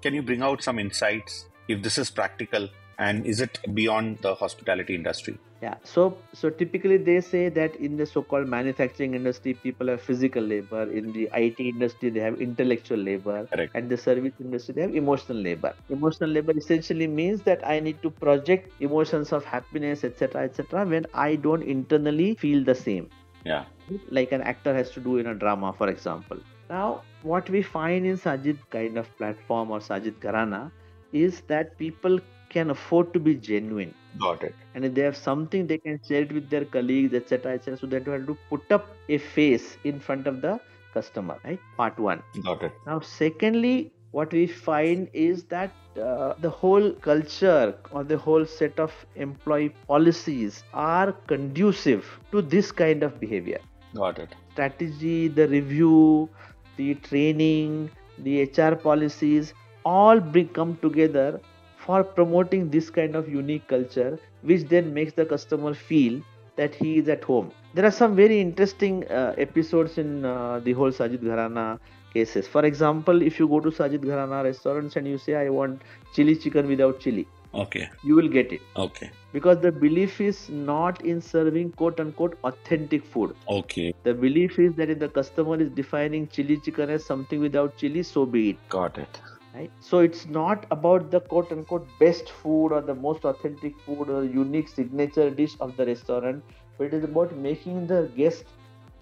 Can 0.00 0.14
you 0.14 0.22
bring 0.22 0.42
out 0.42 0.62
some 0.62 0.78
insights 0.78 1.46
if 1.68 1.82
this 1.82 1.98
is 1.98 2.10
practical 2.10 2.68
and 2.98 3.26
is 3.26 3.40
it 3.40 3.58
beyond 3.74 4.18
the 4.18 4.34
hospitality 4.34 4.94
industry? 4.94 5.38
Yeah, 5.62 5.76
so 5.84 6.18
so 6.32 6.50
typically 6.50 6.96
they 6.96 7.20
say 7.20 7.48
that 7.50 7.76
in 7.76 7.96
the 7.96 8.04
so-called 8.04 8.48
manufacturing 8.48 9.14
industry, 9.14 9.54
people 9.54 9.86
have 9.86 10.02
physical 10.02 10.42
labor. 10.42 10.82
In 10.90 11.12
the 11.12 11.28
IT 11.32 11.60
industry, 11.60 12.10
they 12.10 12.18
have 12.18 12.40
intellectual 12.40 12.98
labor, 12.98 13.46
Correct. 13.52 13.70
and 13.76 13.88
the 13.88 13.96
service 13.96 14.32
industry, 14.40 14.74
they 14.74 14.82
have 14.82 14.96
emotional 14.96 15.38
labor. 15.38 15.72
Emotional 15.88 16.30
labor 16.30 16.52
essentially 16.56 17.06
means 17.06 17.42
that 17.42 17.64
I 17.64 17.78
need 17.78 18.02
to 18.02 18.10
project 18.10 18.72
emotions 18.80 19.32
of 19.32 19.44
happiness, 19.44 20.02
etc., 20.02 20.42
etc., 20.42 20.84
when 20.84 21.06
I 21.14 21.36
don't 21.36 21.62
internally 21.62 22.34
feel 22.34 22.64
the 22.64 22.74
same 22.74 23.08
Yeah. 23.44 23.64
like 24.10 24.32
an 24.32 24.42
actor 24.42 24.74
has 24.74 24.90
to 24.92 25.00
do 25.00 25.18
in 25.18 25.26
a 25.26 25.34
drama, 25.34 25.72
for 25.72 25.88
example. 25.88 26.38
Now, 26.70 27.02
what 27.22 27.48
we 27.50 27.62
find 27.62 28.06
in 28.06 28.16
Sajid 28.16 28.58
kind 28.70 28.96
of 28.96 29.14
platform 29.16 29.70
or 29.70 29.80
Sajid 29.80 30.14
Gharana 30.20 30.70
is 31.12 31.42
that 31.48 31.76
people 31.78 32.18
can 32.48 32.70
afford 32.70 33.12
to 33.14 33.20
be 33.20 33.34
genuine. 33.34 33.94
Got 34.18 34.42
it. 34.44 34.54
And 34.74 34.84
if 34.84 34.94
they 34.94 35.02
have 35.02 35.16
something, 35.16 35.66
they 35.66 35.78
can 35.78 36.00
share 36.06 36.22
it 36.22 36.32
with 36.32 36.48
their 36.50 36.64
colleagues, 36.64 37.14
etc., 37.14 37.54
etc. 37.54 37.78
So 37.78 37.86
they 37.86 38.00
don't 38.00 38.20
have 38.20 38.26
to 38.26 38.38
put 38.50 38.70
up 38.70 38.88
a 39.08 39.18
face 39.18 39.76
in 39.84 40.00
front 40.00 40.26
of 40.26 40.40
the 40.40 40.60
customer. 40.94 41.38
Right? 41.44 41.60
Part 41.76 41.98
one. 41.98 42.22
Got 42.42 42.62
it. 42.62 42.72
Now, 42.86 43.00
secondly, 43.00 43.92
what 44.12 44.32
we 44.32 44.46
find 44.46 45.08
is 45.12 45.44
that 45.44 45.72
uh, 46.00 46.34
the 46.40 46.48
whole 46.48 46.90
culture 46.92 47.74
or 47.90 48.04
the 48.04 48.16
whole 48.16 48.44
set 48.46 48.78
of 48.78 48.92
employee 49.16 49.74
policies 49.88 50.62
are 50.72 51.12
conducive 51.26 52.06
to 52.30 52.42
this 52.42 52.70
kind 52.70 53.02
of 53.02 53.18
behavior. 53.18 53.58
Got 53.94 54.18
it. 54.18 54.34
Strategy, 54.52 55.28
the 55.28 55.48
review, 55.48 56.28
the 56.76 56.94
training, 56.96 57.90
the 58.18 58.42
HR 58.42 58.74
policies 58.74 59.54
all 59.84 60.20
bring 60.20 60.48
come 60.48 60.76
together 60.82 61.40
for 61.76 62.04
promoting 62.04 62.70
this 62.70 62.90
kind 62.90 63.16
of 63.16 63.28
unique 63.28 63.66
culture, 63.66 64.18
which 64.42 64.68
then 64.68 64.94
makes 64.94 65.12
the 65.14 65.24
customer 65.24 65.74
feel 65.74 66.20
that 66.56 66.74
he 66.74 66.98
is 66.98 67.08
at 67.08 67.24
home. 67.24 67.50
There 67.74 67.84
are 67.84 67.90
some 67.90 68.14
very 68.14 68.40
interesting 68.40 69.08
uh, 69.08 69.34
episodes 69.38 69.98
in 69.98 70.24
uh, 70.24 70.60
the 70.62 70.72
whole 70.72 70.90
Sajid 70.90 71.22
Gharana 71.22 71.80
cases. 72.12 72.48
For 72.48 72.64
example, 72.64 73.22
if 73.22 73.38
you 73.38 73.48
go 73.48 73.60
to 73.60 73.70
Sajid 73.70 74.04
Gharana 74.04 74.42
restaurants 74.44 74.96
and 74.96 75.06
you 75.06 75.18
say, 75.18 75.34
I 75.36 75.48
want 75.48 75.82
chili 76.14 76.36
chicken 76.36 76.68
without 76.68 77.00
chili, 77.00 77.26
Okay. 77.54 77.88
you 78.02 78.14
will 78.14 78.28
get 78.28 78.52
it. 78.52 78.60
Okay. 78.76 79.10
Because 79.32 79.58
the 79.60 79.70
belief 79.70 80.20
is 80.20 80.48
not 80.48 81.04
in 81.04 81.20
serving 81.20 81.72
quote 81.72 82.00
unquote 82.00 82.38
authentic 82.44 83.04
food. 83.04 83.34
Okay. 83.48 83.92
The 84.04 84.14
belief 84.14 84.58
is 84.58 84.74
that 84.76 84.90
if 84.90 84.98
the 84.98 85.08
customer 85.08 85.60
is 85.60 85.70
defining 85.70 86.28
chili 86.28 86.56
chicken 86.58 86.90
as 86.90 87.04
something 87.04 87.40
without 87.40 87.76
chili, 87.76 88.02
so 88.02 88.24
be 88.24 88.50
it. 88.50 88.56
Got 88.68 88.98
it. 88.98 89.20
Right? 89.54 89.70
So 89.80 89.98
it's 89.98 90.24
not 90.26 90.64
about 90.70 91.10
the 91.10 91.20
quote 91.20 91.52
unquote 91.52 91.86
best 92.00 92.30
food 92.30 92.72
or 92.72 92.80
the 92.80 92.94
most 92.94 93.24
authentic 93.26 93.78
food 93.80 94.08
or 94.08 94.24
unique 94.24 94.68
signature 94.68 95.28
dish 95.28 95.56
of 95.60 95.76
the 95.76 95.84
restaurant, 95.84 96.42
but 96.78 96.84
it 96.86 96.94
is 96.94 97.04
about 97.04 97.36
making 97.36 97.86
the 97.86 98.10
guest 98.16 98.44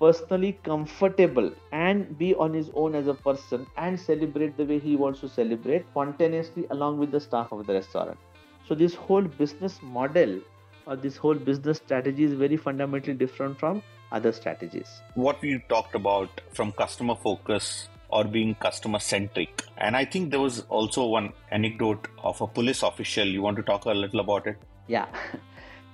personally 0.00 0.58
comfortable 0.64 1.52
and 1.72 2.18
be 2.18 2.34
on 2.34 2.54
his 2.54 2.70
own 2.74 2.94
as 2.94 3.06
a 3.06 3.14
person 3.14 3.66
and 3.76 4.00
celebrate 4.00 4.56
the 4.56 4.64
way 4.64 4.78
he 4.78 4.96
wants 4.96 5.20
to 5.20 5.28
celebrate 5.28 5.84
spontaneously 5.90 6.66
along 6.70 6.98
with 6.98 7.10
the 7.10 7.20
staff 7.20 7.52
of 7.52 7.66
the 7.66 7.74
restaurant. 7.74 8.18
So 8.66 8.74
this 8.74 8.94
whole 8.94 9.22
business 9.22 9.78
model 9.82 10.40
or 10.86 10.96
this 10.96 11.16
whole 11.16 11.34
business 11.34 11.76
strategy 11.76 12.24
is 12.24 12.32
very 12.32 12.56
fundamentally 12.56 13.14
different 13.14 13.58
from 13.58 13.82
other 14.10 14.32
strategies. 14.32 15.02
What 15.14 15.40
we 15.42 15.62
talked 15.68 15.94
about 15.94 16.40
from 16.52 16.72
customer 16.72 17.14
focus 17.14 17.88
or 18.08 18.24
being 18.24 18.54
customer 18.56 18.98
centric. 18.98 19.62
And 19.78 19.96
I 19.96 20.04
think 20.04 20.30
there 20.30 20.40
was 20.40 20.60
also 20.68 21.06
one 21.06 21.32
anecdote 21.50 22.08
of 22.22 22.40
a 22.40 22.46
police 22.46 22.82
official. 22.82 23.26
You 23.26 23.42
want 23.42 23.56
to 23.58 23.62
talk 23.62 23.84
a 23.84 23.90
little 23.90 24.20
about 24.20 24.46
it? 24.46 24.56
Yeah. 24.88 25.06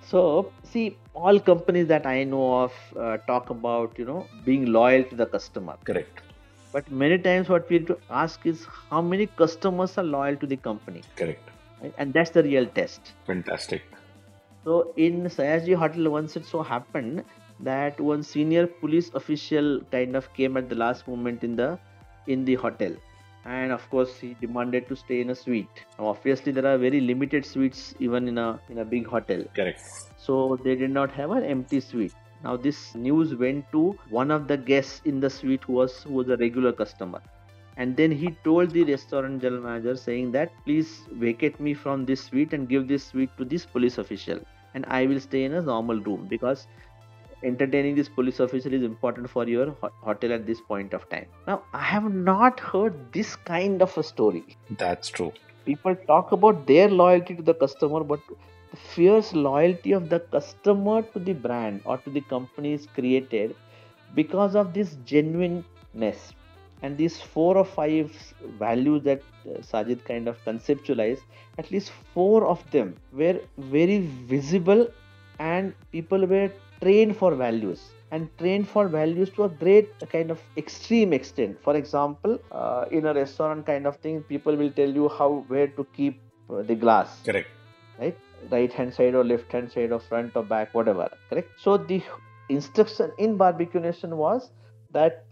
So, 0.08 0.52
see, 0.62 0.96
all 1.14 1.40
companies 1.40 1.88
that 1.88 2.06
I 2.06 2.22
know 2.24 2.62
of 2.62 2.72
uh, 2.96 3.16
talk 3.26 3.50
about, 3.50 3.98
you 3.98 4.04
know, 4.04 4.26
being 4.44 4.66
loyal 4.66 5.02
to 5.04 5.16
the 5.16 5.26
customer. 5.26 5.76
Correct. 5.84 6.22
But 6.72 6.90
many 6.90 7.18
times, 7.18 7.48
what 7.48 7.68
we 7.68 7.78
need 7.78 7.88
to 7.88 7.98
ask 8.10 8.46
is 8.46 8.66
how 8.90 9.02
many 9.02 9.26
customers 9.26 9.98
are 9.98 10.04
loyal 10.04 10.36
to 10.36 10.46
the 10.46 10.56
company, 10.56 11.02
Correct. 11.16 11.50
right? 11.82 11.92
and 11.98 12.12
that's 12.12 12.30
the 12.30 12.42
real 12.42 12.66
test. 12.66 13.12
Fantastic. 13.26 13.82
So, 14.64 14.92
in 14.96 15.24
Sayaji 15.24 15.74
Hotel, 15.74 16.10
once 16.10 16.36
it 16.36 16.44
so 16.44 16.62
happened 16.62 17.24
that 17.60 17.98
one 18.00 18.22
senior 18.22 18.66
police 18.66 19.10
official 19.14 19.80
kind 19.90 20.14
of 20.14 20.32
came 20.34 20.56
at 20.56 20.68
the 20.68 20.74
last 20.76 21.08
moment 21.08 21.42
in 21.42 21.56
the 21.56 21.78
in 22.26 22.44
the 22.44 22.54
hotel, 22.56 22.94
and 23.46 23.72
of 23.72 23.88
course 23.90 24.18
he 24.18 24.34
demanded 24.40 24.88
to 24.88 24.96
stay 24.96 25.20
in 25.20 25.30
a 25.30 25.34
suite. 25.34 25.84
Now, 25.98 26.08
obviously, 26.08 26.52
there 26.52 26.66
are 26.66 26.78
very 26.78 27.00
limited 27.00 27.46
suites 27.46 27.94
even 28.00 28.28
in 28.28 28.38
a 28.38 28.60
in 28.68 28.78
a 28.78 28.84
big 28.84 29.06
hotel. 29.06 29.44
Correct. 29.54 29.80
so 30.16 30.58
they 30.64 30.74
did 30.74 30.90
not 30.90 31.10
have 31.12 31.30
an 31.30 31.44
empty 31.44 31.80
suite 31.80 32.14
now 32.44 32.56
this 32.56 32.78
news 32.94 33.34
went 33.42 33.70
to 33.72 33.82
one 34.10 34.30
of 34.30 34.48
the 34.48 34.56
guests 34.56 35.00
in 35.04 35.20
the 35.20 35.30
suite 35.30 35.64
who 35.64 35.74
was 35.74 36.02
who 36.02 36.14
was 36.14 36.28
a 36.28 36.36
regular 36.36 36.72
customer 36.72 37.20
and 37.76 37.96
then 37.96 38.10
he 38.10 38.30
told 38.48 38.70
the 38.70 38.84
restaurant 38.90 39.40
general 39.42 39.62
manager 39.62 39.94
saying 39.96 40.32
that 40.32 40.50
please 40.64 40.90
vacate 41.24 41.60
me 41.60 41.74
from 41.74 42.04
this 42.10 42.24
suite 42.24 42.52
and 42.52 42.68
give 42.68 42.88
this 42.88 43.04
suite 43.04 43.30
to 43.38 43.44
this 43.44 43.66
police 43.76 43.98
official 44.04 44.40
and 44.74 44.86
i 44.98 45.06
will 45.06 45.20
stay 45.28 45.44
in 45.44 45.54
a 45.54 45.62
normal 45.62 46.00
room 46.08 46.26
because 46.34 46.66
entertaining 47.50 47.94
this 47.96 48.08
police 48.08 48.40
officer 48.40 48.70
is 48.78 48.82
important 48.82 49.30
for 49.30 49.46
your 49.48 49.66
ho- 49.82 49.90
hotel 50.08 50.32
at 50.32 50.46
this 50.46 50.60
point 50.60 50.94
of 50.98 51.08
time. 51.10 51.26
Now 51.46 51.62
i 51.72 51.82
have 51.94 52.12
not 52.30 52.60
heard 52.60 53.00
this 53.12 53.36
kind 53.36 53.82
of 53.82 53.96
a 53.98 54.02
story. 54.12 54.44
That's 54.84 55.08
true. 55.20 55.32
people 55.66 55.96
talk 56.08 56.32
about 56.34 56.58
their 56.66 56.88
loyalty 56.98 57.34
to 57.38 57.42
the 57.46 57.54
customer 57.62 58.00
but 58.10 58.20
the 58.72 58.76
fierce 58.94 59.30
loyalty 59.46 59.92
of 59.98 60.08
the 60.12 60.20
customer 60.34 60.98
to 61.14 61.18
the 61.28 61.34
brand 61.46 61.80
or 61.84 61.96
to 62.04 62.10
the 62.16 62.22
company 62.32 62.72
is 62.78 62.86
created 62.98 63.54
because 64.14 64.54
of 64.62 64.72
this 64.74 64.96
genuineness 65.12 66.32
And 66.86 66.96
these 66.98 67.20
four 67.34 67.56
or 67.58 67.64
five 67.64 68.10
values 68.58 69.02
that 69.04 69.22
uh, 69.50 69.58
Sajid 69.68 70.04
kind 70.04 70.28
of 70.28 70.36
conceptualized, 70.44 71.22
at 71.58 71.70
least 71.70 71.90
four 72.14 72.46
of 72.46 72.64
them 72.70 72.96
were 73.12 73.40
very 73.58 73.98
visible 74.32 74.86
and 75.38 75.74
people 75.92 76.26
were 76.26 76.50
trained 76.80 77.16
for 77.16 77.34
values 77.34 77.90
and 78.10 78.28
trained 78.38 78.68
for 78.68 78.88
values 78.88 79.30
to 79.30 79.44
a 79.44 79.48
great 79.48 79.88
kind 80.10 80.30
of 80.30 80.40
extreme 80.56 81.12
extent. 81.12 81.58
For 81.62 81.76
example, 81.76 82.38
uh, 82.52 82.84
in 82.90 83.06
a 83.06 83.14
restaurant 83.14 83.66
kind 83.66 83.86
of 83.86 83.96
thing, 83.96 84.22
people 84.22 84.56
will 84.56 84.70
tell 84.70 84.88
you 84.88 85.08
how 85.08 85.44
where 85.48 85.68
to 85.68 85.86
keep 85.96 86.20
uh, 86.50 86.62
the 86.62 86.74
glass. 86.74 87.20
Correct. 87.24 87.48
Right, 87.98 88.16
right 88.50 88.72
hand 88.72 88.94
side 88.94 89.14
or 89.14 89.24
left 89.24 89.50
hand 89.50 89.72
side 89.72 89.92
or 89.92 90.00
front 90.00 90.36
or 90.36 90.42
back, 90.42 90.74
whatever. 90.74 91.08
Correct. 91.30 91.50
So 91.58 91.76
the 91.76 92.02
instruction 92.48 93.10
in 93.18 93.36
barbecue 93.36 93.80
nation 93.80 94.16
was 94.16 94.50
that 94.92 95.24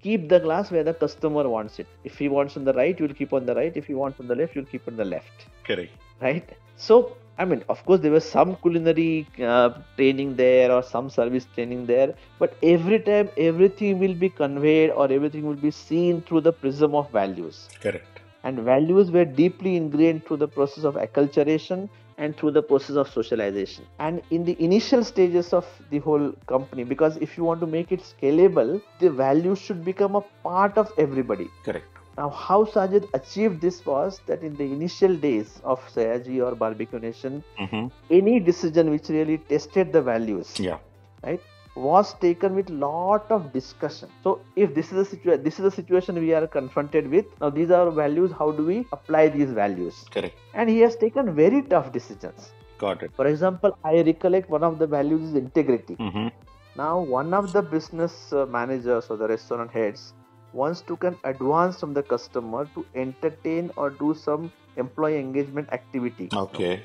keep 0.00 0.28
the 0.28 0.38
glass 0.38 0.70
where 0.70 0.84
the 0.84 0.94
customer 0.94 1.48
wants 1.48 1.78
it. 1.78 1.86
If 2.04 2.18
he 2.18 2.28
wants 2.28 2.56
on 2.56 2.64
the 2.64 2.72
right, 2.72 2.98
you'll 2.98 3.14
keep 3.14 3.32
on 3.32 3.46
the 3.46 3.54
right. 3.54 3.76
If 3.76 3.86
he 3.86 3.94
wants 3.94 4.20
on 4.20 4.28
the 4.28 4.34
left, 4.34 4.54
you'll 4.54 4.64
keep 4.66 4.86
on 4.88 4.96
the 4.96 5.04
left. 5.04 5.46
Correct. 5.66 5.92
Right. 6.20 6.48
So 6.76 7.16
I 7.36 7.44
mean, 7.44 7.64
of 7.68 7.84
course, 7.84 8.00
there 8.00 8.12
was 8.12 8.24
some 8.24 8.56
culinary 8.56 9.26
uh, 9.42 9.70
training 9.96 10.36
there 10.36 10.70
or 10.70 10.82
some 10.82 11.10
service 11.10 11.46
training 11.54 11.86
there, 11.86 12.14
but 12.38 12.56
every 12.62 13.00
time 13.00 13.28
everything 13.36 13.98
will 13.98 14.14
be 14.14 14.28
conveyed 14.28 14.90
or 14.90 15.10
everything 15.10 15.44
will 15.44 15.62
be 15.68 15.72
seen 15.72 16.22
through 16.22 16.42
the 16.42 16.52
prism 16.52 16.94
of 16.94 17.10
values. 17.10 17.68
Correct. 17.80 18.20
And 18.44 18.60
values 18.60 19.10
were 19.10 19.24
deeply 19.24 19.76
ingrained 19.76 20.26
through 20.26 20.36
the 20.36 20.48
process 20.48 20.84
of 20.84 20.94
acculturation 20.94 21.88
and 22.18 22.36
through 22.36 22.52
the 22.52 22.62
process 22.62 22.94
of 22.94 23.08
socialization. 23.08 23.84
And 23.98 24.22
in 24.30 24.44
the 24.44 24.56
initial 24.62 25.02
stages 25.02 25.52
of 25.52 25.66
the 25.90 25.98
whole 25.98 26.32
company, 26.46 26.84
because 26.84 27.16
if 27.16 27.36
you 27.36 27.42
want 27.42 27.60
to 27.60 27.66
make 27.66 27.90
it 27.90 28.00
scalable, 28.00 28.80
the 29.00 29.10
values 29.10 29.58
should 29.58 29.84
become 29.84 30.14
a 30.14 30.20
part 30.44 30.78
of 30.78 30.92
everybody. 30.98 31.48
Correct. 31.64 31.86
Now, 32.16 32.28
how 32.30 32.64
Sajid 32.64 33.08
achieved 33.14 33.60
this 33.60 33.84
was 33.84 34.20
that 34.26 34.42
in 34.42 34.54
the 34.54 34.64
initial 34.64 35.16
days 35.16 35.60
of 35.64 35.80
Sayaji 35.94 36.44
or 36.46 36.54
Barbeque 36.54 37.00
Nation, 37.00 37.42
Mm-hmm. 37.58 37.86
any 38.10 38.38
decision 38.40 38.90
which 38.90 39.08
really 39.08 39.38
tested 39.38 39.92
the 39.92 40.00
values, 40.02 40.54
Yeah. 40.60 40.78
right, 41.24 41.40
was 41.74 42.14
taken 42.14 42.54
with 42.54 42.70
lot 42.70 43.28
of 43.30 43.52
discussion. 43.52 44.08
So, 44.22 44.38
if 44.54 44.74
this 44.76 44.92
is 44.92 44.98
a 44.98 45.04
situation, 45.04 45.42
this 45.42 45.58
is 45.58 45.64
a 45.64 45.70
situation 45.72 46.14
we 46.20 46.32
are 46.32 46.46
confronted 46.46 47.10
with. 47.10 47.26
Now, 47.40 47.50
these 47.50 47.72
are 47.72 47.90
values. 47.90 48.30
How 48.38 48.52
do 48.52 48.64
we 48.64 48.86
apply 48.92 49.28
these 49.30 49.50
values? 49.50 50.04
Correct. 50.12 50.36
And 50.54 50.70
he 50.70 50.78
has 50.80 50.94
taken 50.94 51.34
very 51.34 51.62
tough 51.62 51.90
decisions. 51.92 52.52
Got 52.78 53.02
it. 53.02 53.10
For 53.16 53.26
example, 53.26 53.76
I 53.82 54.02
recollect 54.02 54.48
one 54.50 54.62
of 54.62 54.78
the 54.78 54.86
values 54.86 55.22
is 55.30 55.34
integrity. 55.34 55.96
Mm-hmm. 55.96 56.28
Now, 56.76 57.00
one 57.00 57.34
of 57.34 57.52
the 57.52 57.62
business 57.62 58.32
uh, 58.32 58.46
managers 58.46 59.06
or 59.10 59.16
the 59.16 59.26
restaurant 59.28 59.70
heads 59.72 60.12
once 60.54 60.80
to 60.82 60.96
can 60.96 61.16
advance 61.24 61.78
from 61.80 61.92
the 61.92 62.02
customer 62.02 62.66
to 62.74 62.86
entertain 62.94 63.70
or 63.76 63.90
do 63.90 64.14
some 64.14 64.50
employee 64.76 65.18
engagement 65.18 65.68
activity. 65.72 66.28
Okay. 66.32 66.84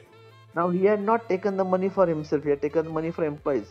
Now, 0.55 0.69
he 0.69 0.85
had 0.85 1.01
not 1.01 1.29
taken 1.29 1.57
the 1.57 1.63
money 1.63 1.89
for 1.89 2.07
himself, 2.07 2.43
he 2.43 2.49
had 2.49 2.61
taken 2.61 2.85
the 2.85 2.91
money 2.91 3.11
for 3.11 3.23
employees. 3.23 3.67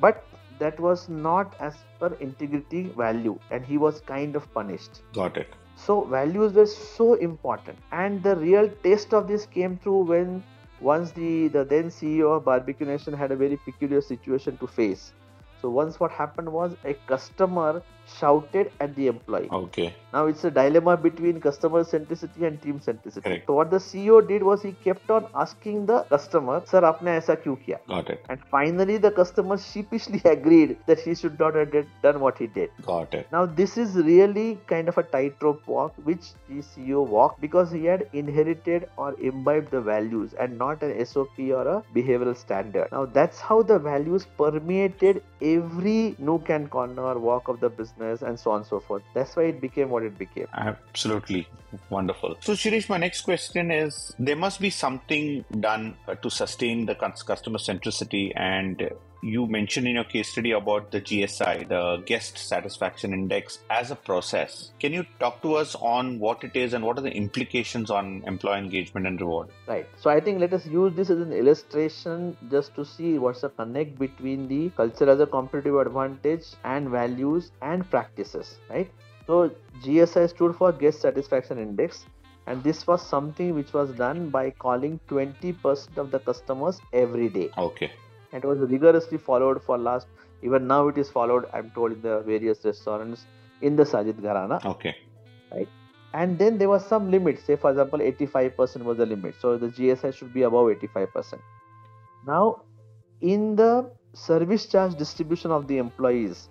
But 0.00 0.24
that 0.58 0.78
was 0.80 1.08
not 1.08 1.54
as 1.60 1.74
per 1.98 2.14
integrity 2.14 2.84
value, 2.96 3.38
and 3.50 3.64
he 3.64 3.78
was 3.78 4.00
kind 4.00 4.36
of 4.36 4.52
punished. 4.54 5.02
Got 5.12 5.36
it. 5.36 5.48
So, 5.76 6.02
values 6.04 6.52
were 6.52 6.66
so 6.66 7.14
important, 7.14 7.78
and 7.90 8.22
the 8.22 8.36
real 8.36 8.68
taste 8.82 9.12
of 9.12 9.28
this 9.28 9.46
came 9.46 9.78
through 9.78 10.02
when 10.04 10.42
once 10.80 11.12
the, 11.12 11.48
the 11.48 11.64
then 11.64 11.90
CEO 11.90 12.36
of 12.36 12.44
Barbeque 12.44 12.80
Nation 12.80 13.12
had 13.12 13.32
a 13.32 13.36
very 13.36 13.56
peculiar 13.56 14.00
situation 14.00 14.56
to 14.58 14.66
face. 14.66 15.12
So, 15.60 15.70
once 15.70 15.98
what 16.00 16.10
happened 16.10 16.52
was 16.52 16.76
a 16.84 16.94
customer 17.06 17.82
shouted 18.19 18.71
at 18.79 18.95
the 18.95 19.07
employee. 19.07 19.49
Okay. 19.51 19.93
Now 20.13 20.27
it's 20.27 20.43
a 20.45 20.51
dilemma 20.51 20.95
between 20.95 21.39
customer 21.39 21.83
centricity 21.83 22.47
and 22.47 22.61
team 22.61 22.79
centricity. 22.85 23.23
Correct. 23.23 23.47
So 23.47 23.53
what 23.53 23.69
the 23.71 23.79
CEO 23.79 24.27
did 24.27 24.43
was 24.43 24.61
he 24.61 24.71
kept 24.71 25.11
on 25.11 25.25
asking 25.33 25.85
the 25.85 25.97
customer, 26.11 26.61
"Sir, 26.65 26.81
आपने 26.81 27.11
ऐसा 27.11 27.33
क्यों 27.35 27.55
किया?" 27.55 27.77
Got 27.89 28.09
it. 28.09 28.21
And 28.29 28.39
finally, 28.51 28.97
the 28.97 29.11
customer 29.11 29.57
sheepishly 29.57 30.21
agreed 30.25 30.77
that 30.87 30.99
he 30.99 31.15
should 31.15 31.37
not 31.39 31.55
have 31.55 31.71
did- 31.71 31.91
done 32.05 32.19
what 32.19 32.37
he 32.37 32.47
did. 32.47 32.69
Got 32.85 33.13
it. 33.13 33.27
Now 33.31 33.45
this 33.59 33.77
is 33.77 33.97
really 34.09 34.57
kind 34.67 34.87
of 34.87 34.97
a 34.97 35.03
tightrope 35.03 35.67
walk 35.67 35.91
which 36.03 36.31
the 36.49 36.61
CEO 36.61 37.03
walked 37.17 37.41
because 37.41 37.71
he 37.71 37.83
had 37.85 38.07
inherited 38.13 38.87
or 38.95 39.13
imbibed 39.19 39.69
the 39.71 39.81
values 39.81 40.33
and 40.33 40.57
not 40.57 40.81
an 40.81 40.95
SOP 40.99 41.51
or 41.51 41.67
a 41.67 41.83
behavioral 41.93 42.33
standard. 42.33 42.87
Now 42.91 43.05
that's 43.19 43.39
how 43.39 43.61
the 43.61 43.79
values 43.79 44.25
permeated 44.37 45.21
every 45.41 46.15
nook 46.17 46.49
and 46.49 46.69
corner, 46.69 47.19
walk 47.19 47.47
of 47.47 47.59
the 47.59 47.69
business, 47.69 47.90
and 47.98 48.38
so 48.38 48.50
on 48.50 48.58
and 48.58 48.66
so 48.66 48.80
forth. 48.80 49.02
That's 49.14 49.36
why 49.36 49.44
it 49.44 49.60
became 49.60 49.90
what 49.90 50.02
it 50.02 50.18
became. 50.18 50.46
Absolutely 50.54 51.46
wonderful. 51.90 52.36
So, 52.40 52.52
Shirish, 52.52 52.88
my 52.88 52.98
next 52.98 53.22
question 53.22 53.70
is 53.70 54.14
there 54.18 54.36
must 54.36 54.60
be 54.60 54.70
something 54.70 55.44
done 55.60 55.96
uh, 56.08 56.14
to 56.16 56.30
sustain 56.30 56.86
the 56.86 56.94
customer 56.94 57.58
centricity. 57.58 58.32
And 58.36 58.90
you 59.22 59.46
mentioned 59.46 59.86
in 59.86 59.94
your 59.94 60.04
case 60.04 60.28
study 60.28 60.50
about 60.50 60.90
the 60.90 61.00
GSI, 61.00 61.68
the 61.68 62.02
Guest 62.04 62.36
Satisfaction 62.36 63.12
Index, 63.12 63.60
as 63.70 63.92
a 63.92 63.94
process. 63.94 64.72
Can 64.80 64.92
you 64.92 65.06
talk 65.20 65.40
to 65.42 65.54
us 65.54 65.76
on 65.76 66.18
what 66.18 66.42
it 66.42 66.56
is 66.56 66.74
and 66.74 66.84
what 66.84 66.98
are 66.98 67.02
the 67.02 67.12
implications 67.12 67.90
on 67.90 68.24
employee 68.26 68.58
engagement 68.58 69.06
and 69.06 69.20
reward? 69.20 69.48
Right. 69.68 69.86
So 69.96 70.10
I 70.10 70.18
think 70.18 70.40
let 70.40 70.52
us 70.52 70.66
use 70.66 70.94
this 70.94 71.08
as 71.08 71.20
an 71.20 71.32
illustration 71.32 72.36
just 72.50 72.74
to 72.74 72.84
see 72.84 73.18
what's 73.18 73.42
the 73.42 73.50
connect 73.50 73.96
between 73.98 74.48
the 74.48 74.70
culture 74.70 75.08
as 75.08 75.20
a 75.20 75.26
competitive 75.26 75.76
advantage 75.76 76.46
and 76.64 76.88
values 76.88 77.52
and 77.62 77.88
practices. 77.88 78.58
Right. 78.68 78.90
So 79.28 79.52
GSI 79.82 80.30
stood 80.30 80.56
for 80.56 80.72
Guest 80.72 81.00
Satisfaction 81.00 81.58
Index, 81.58 82.06
and 82.48 82.62
this 82.64 82.88
was 82.88 83.06
something 83.06 83.54
which 83.54 83.72
was 83.72 83.90
done 83.90 84.30
by 84.30 84.50
calling 84.50 84.98
20% 85.08 85.96
of 85.96 86.10
the 86.10 86.18
customers 86.18 86.80
every 86.92 87.28
day. 87.28 87.50
Okay. 87.56 87.92
And 88.32 88.42
it 88.44 88.46
was 88.46 88.58
rigorously 88.58 89.18
followed 89.18 89.62
for 89.62 89.78
last. 89.78 90.06
Even 90.42 90.66
now 90.66 90.88
it 90.88 90.98
is 90.98 91.10
followed. 91.10 91.46
I'm 91.52 91.70
told 91.70 91.92
in 91.92 92.02
the 92.02 92.20
various 92.20 92.64
restaurants 92.64 93.26
in 93.62 93.76
the 93.76 93.84
Sajid 93.84 94.20
Gharana 94.20 94.64
Okay. 94.64 94.94
Right. 95.50 95.68
And 96.12 96.38
then 96.38 96.58
there 96.58 96.68
was 96.68 96.84
some 96.86 97.10
limit 97.10 97.38
say 97.38 97.56
for 97.56 97.70
example 97.70 98.00
85% 98.00 98.82
was 98.84 98.98
the 98.98 99.06
limit 99.06 99.34
so 99.40 99.56
the 99.56 99.68
gsi 99.68 100.14
should 100.14 100.32
be 100.34 100.42
above 100.42 100.66
85% 100.66 101.38
now 102.26 102.62
in 103.20 103.56
the 103.56 103.90
service 104.12 104.66
charge 104.66 104.94
distribution 104.96 105.50
of 105.50 105.66
the 105.68 105.78
employees 105.78 106.48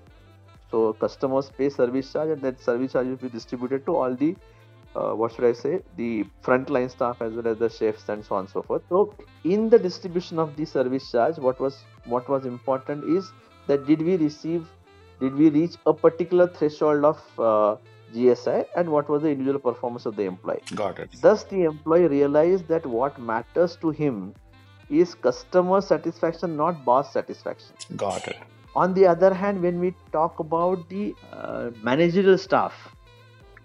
so 0.71 0.93
customers 0.93 1.51
pay 1.57 1.69
service 1.69 2.11
charge 2.11 2.29
and 2.29 2.41
that 2.41 2.59
service 2.59 2.93
charge 2.93 3.07
will 3.07 3.21
be 3.27 3.29
distributed 3.29 3.85
to 3.85 3.95
all 3.95 4.15
the 4.15 4.35
uh, 4.95 5.11
what 5.11 5.33
should 5.33 5.45
i 5.45 5.53
say 5.53 5.79
the 5.97 6.25
frontline 6.43 6.89
staff 6.89 7.21
as 7.21 7.33
well 7.33 7.47
as 7.47 7.57
the 7.57 7.69
chefs 7.69 8.09
and 8.09 8.25
so 8.25 8.35
on 8.35 8.41
and 8.41 8.49
so 8.49 8.61
forth 8.61 8.81
so 8.89 9.13
in 9.43 9.69
the 9.69 9.79
distribution 9.79 10.39
of 10.39 10.55
the 10.55 10.65
service 10.65 11.11
charge 11.11 11.37
what 11.37 11.59
was 11.59 11.83
what 12.05 12.27
was 12.29 12.45
important 12.45 13.03
is 13.17 13.31
that 13.67 13.85
did 13.87 14.01
we 14.01 14.17
receive 14.17 14.67
did 15.19 15.35
we 15.35 15.49
reach 15.49 15.75
a 15.85 15.93
particular 15.93 16.47
threshold 16.47 17.05
of 17.05 17.39
uh, 17.39 17.75
GSI 18.13 18.65
and 18.75 18.89
what 18.89 19.09
was 19.09 19.21
the 19.21 19.29
individual 19.29 19.59
performance 19.59 20.05
of 20.05 20.15
the 20.15 20.23
employee. 20.23 20.61
Got 20.75 20.99
it. 20.99 21.15
Thus, 21.21 21.43
the 21.45 21.63
employee 21.63 22.07
realized 22.07 22.67
that 22.67 22.85
what 22.85 23.19
matters 23.19 23.77
to 23.77 23.91
him 23.91 24.33
is 24.89 25.15
customer 25.15 25.81
satisfaction, 25.81 26.57
not 26.57 26.83
boss 26.83 27.13
satisfaction. 27.13 27.73
Got 27.95 28.27
it. 28.27 28.37
On 28.75 28.93
the 28.93 29.05
other 29.05 29.33
hand, 29.33 29.61
when 29.61 29.79
we 29.79 29.93
talk 30.11 30.39
about 30.39 30.87
the 30.89 31.15
uh, 31.31 31.71
managerial 31.81 32.37
staff, 32.37 32.73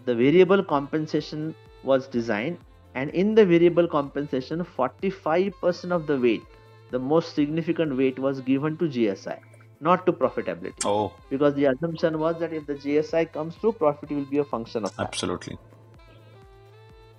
the 0.06 0.14
variable 0.14 0.62
compensation 0.64 1.54
was 1.82 2.06
designed, 2.06 2.58
and 2.94 3.10
in 3.10 3.34
the 3.34 3.44
variable 3.44 3.86
compensation, 3.86 4.64
45% 4.64 5.92
of 5.92 6.06
the 6.06 6.18
weight, 6.18 6.44
the 6.90 6.98
most 6.98 7.34
significant 7.34 7.96
weight, 7.96 8.18
was 8.18 8.40
given 8.40 8.76
to 8.78 8.86
GSI, 8.86 9.38
not 9.80 10.06
to 10.06 10.12
profitability 10.12 10.84
Oh, 10.84 11.12
because 11.28 11.54
the 11.54 11.66
assumption 11.66 12.18
was 12.18 12.38
that 12.40 12.52
if 12.52 12.66
the 12.66 12.74
GSI 12.74 13.32
comes 13.32 13.56
through, 13.56 13.72
profit 13.72 14.10
will 14.10 14.24
be 14.24 14.38
a 14.38 14.44
function 14.44 14.84
of 14.84 14.96
that. 14.96 15.06
absolutely. 15.08 15.58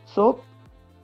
So, 0.05 0.43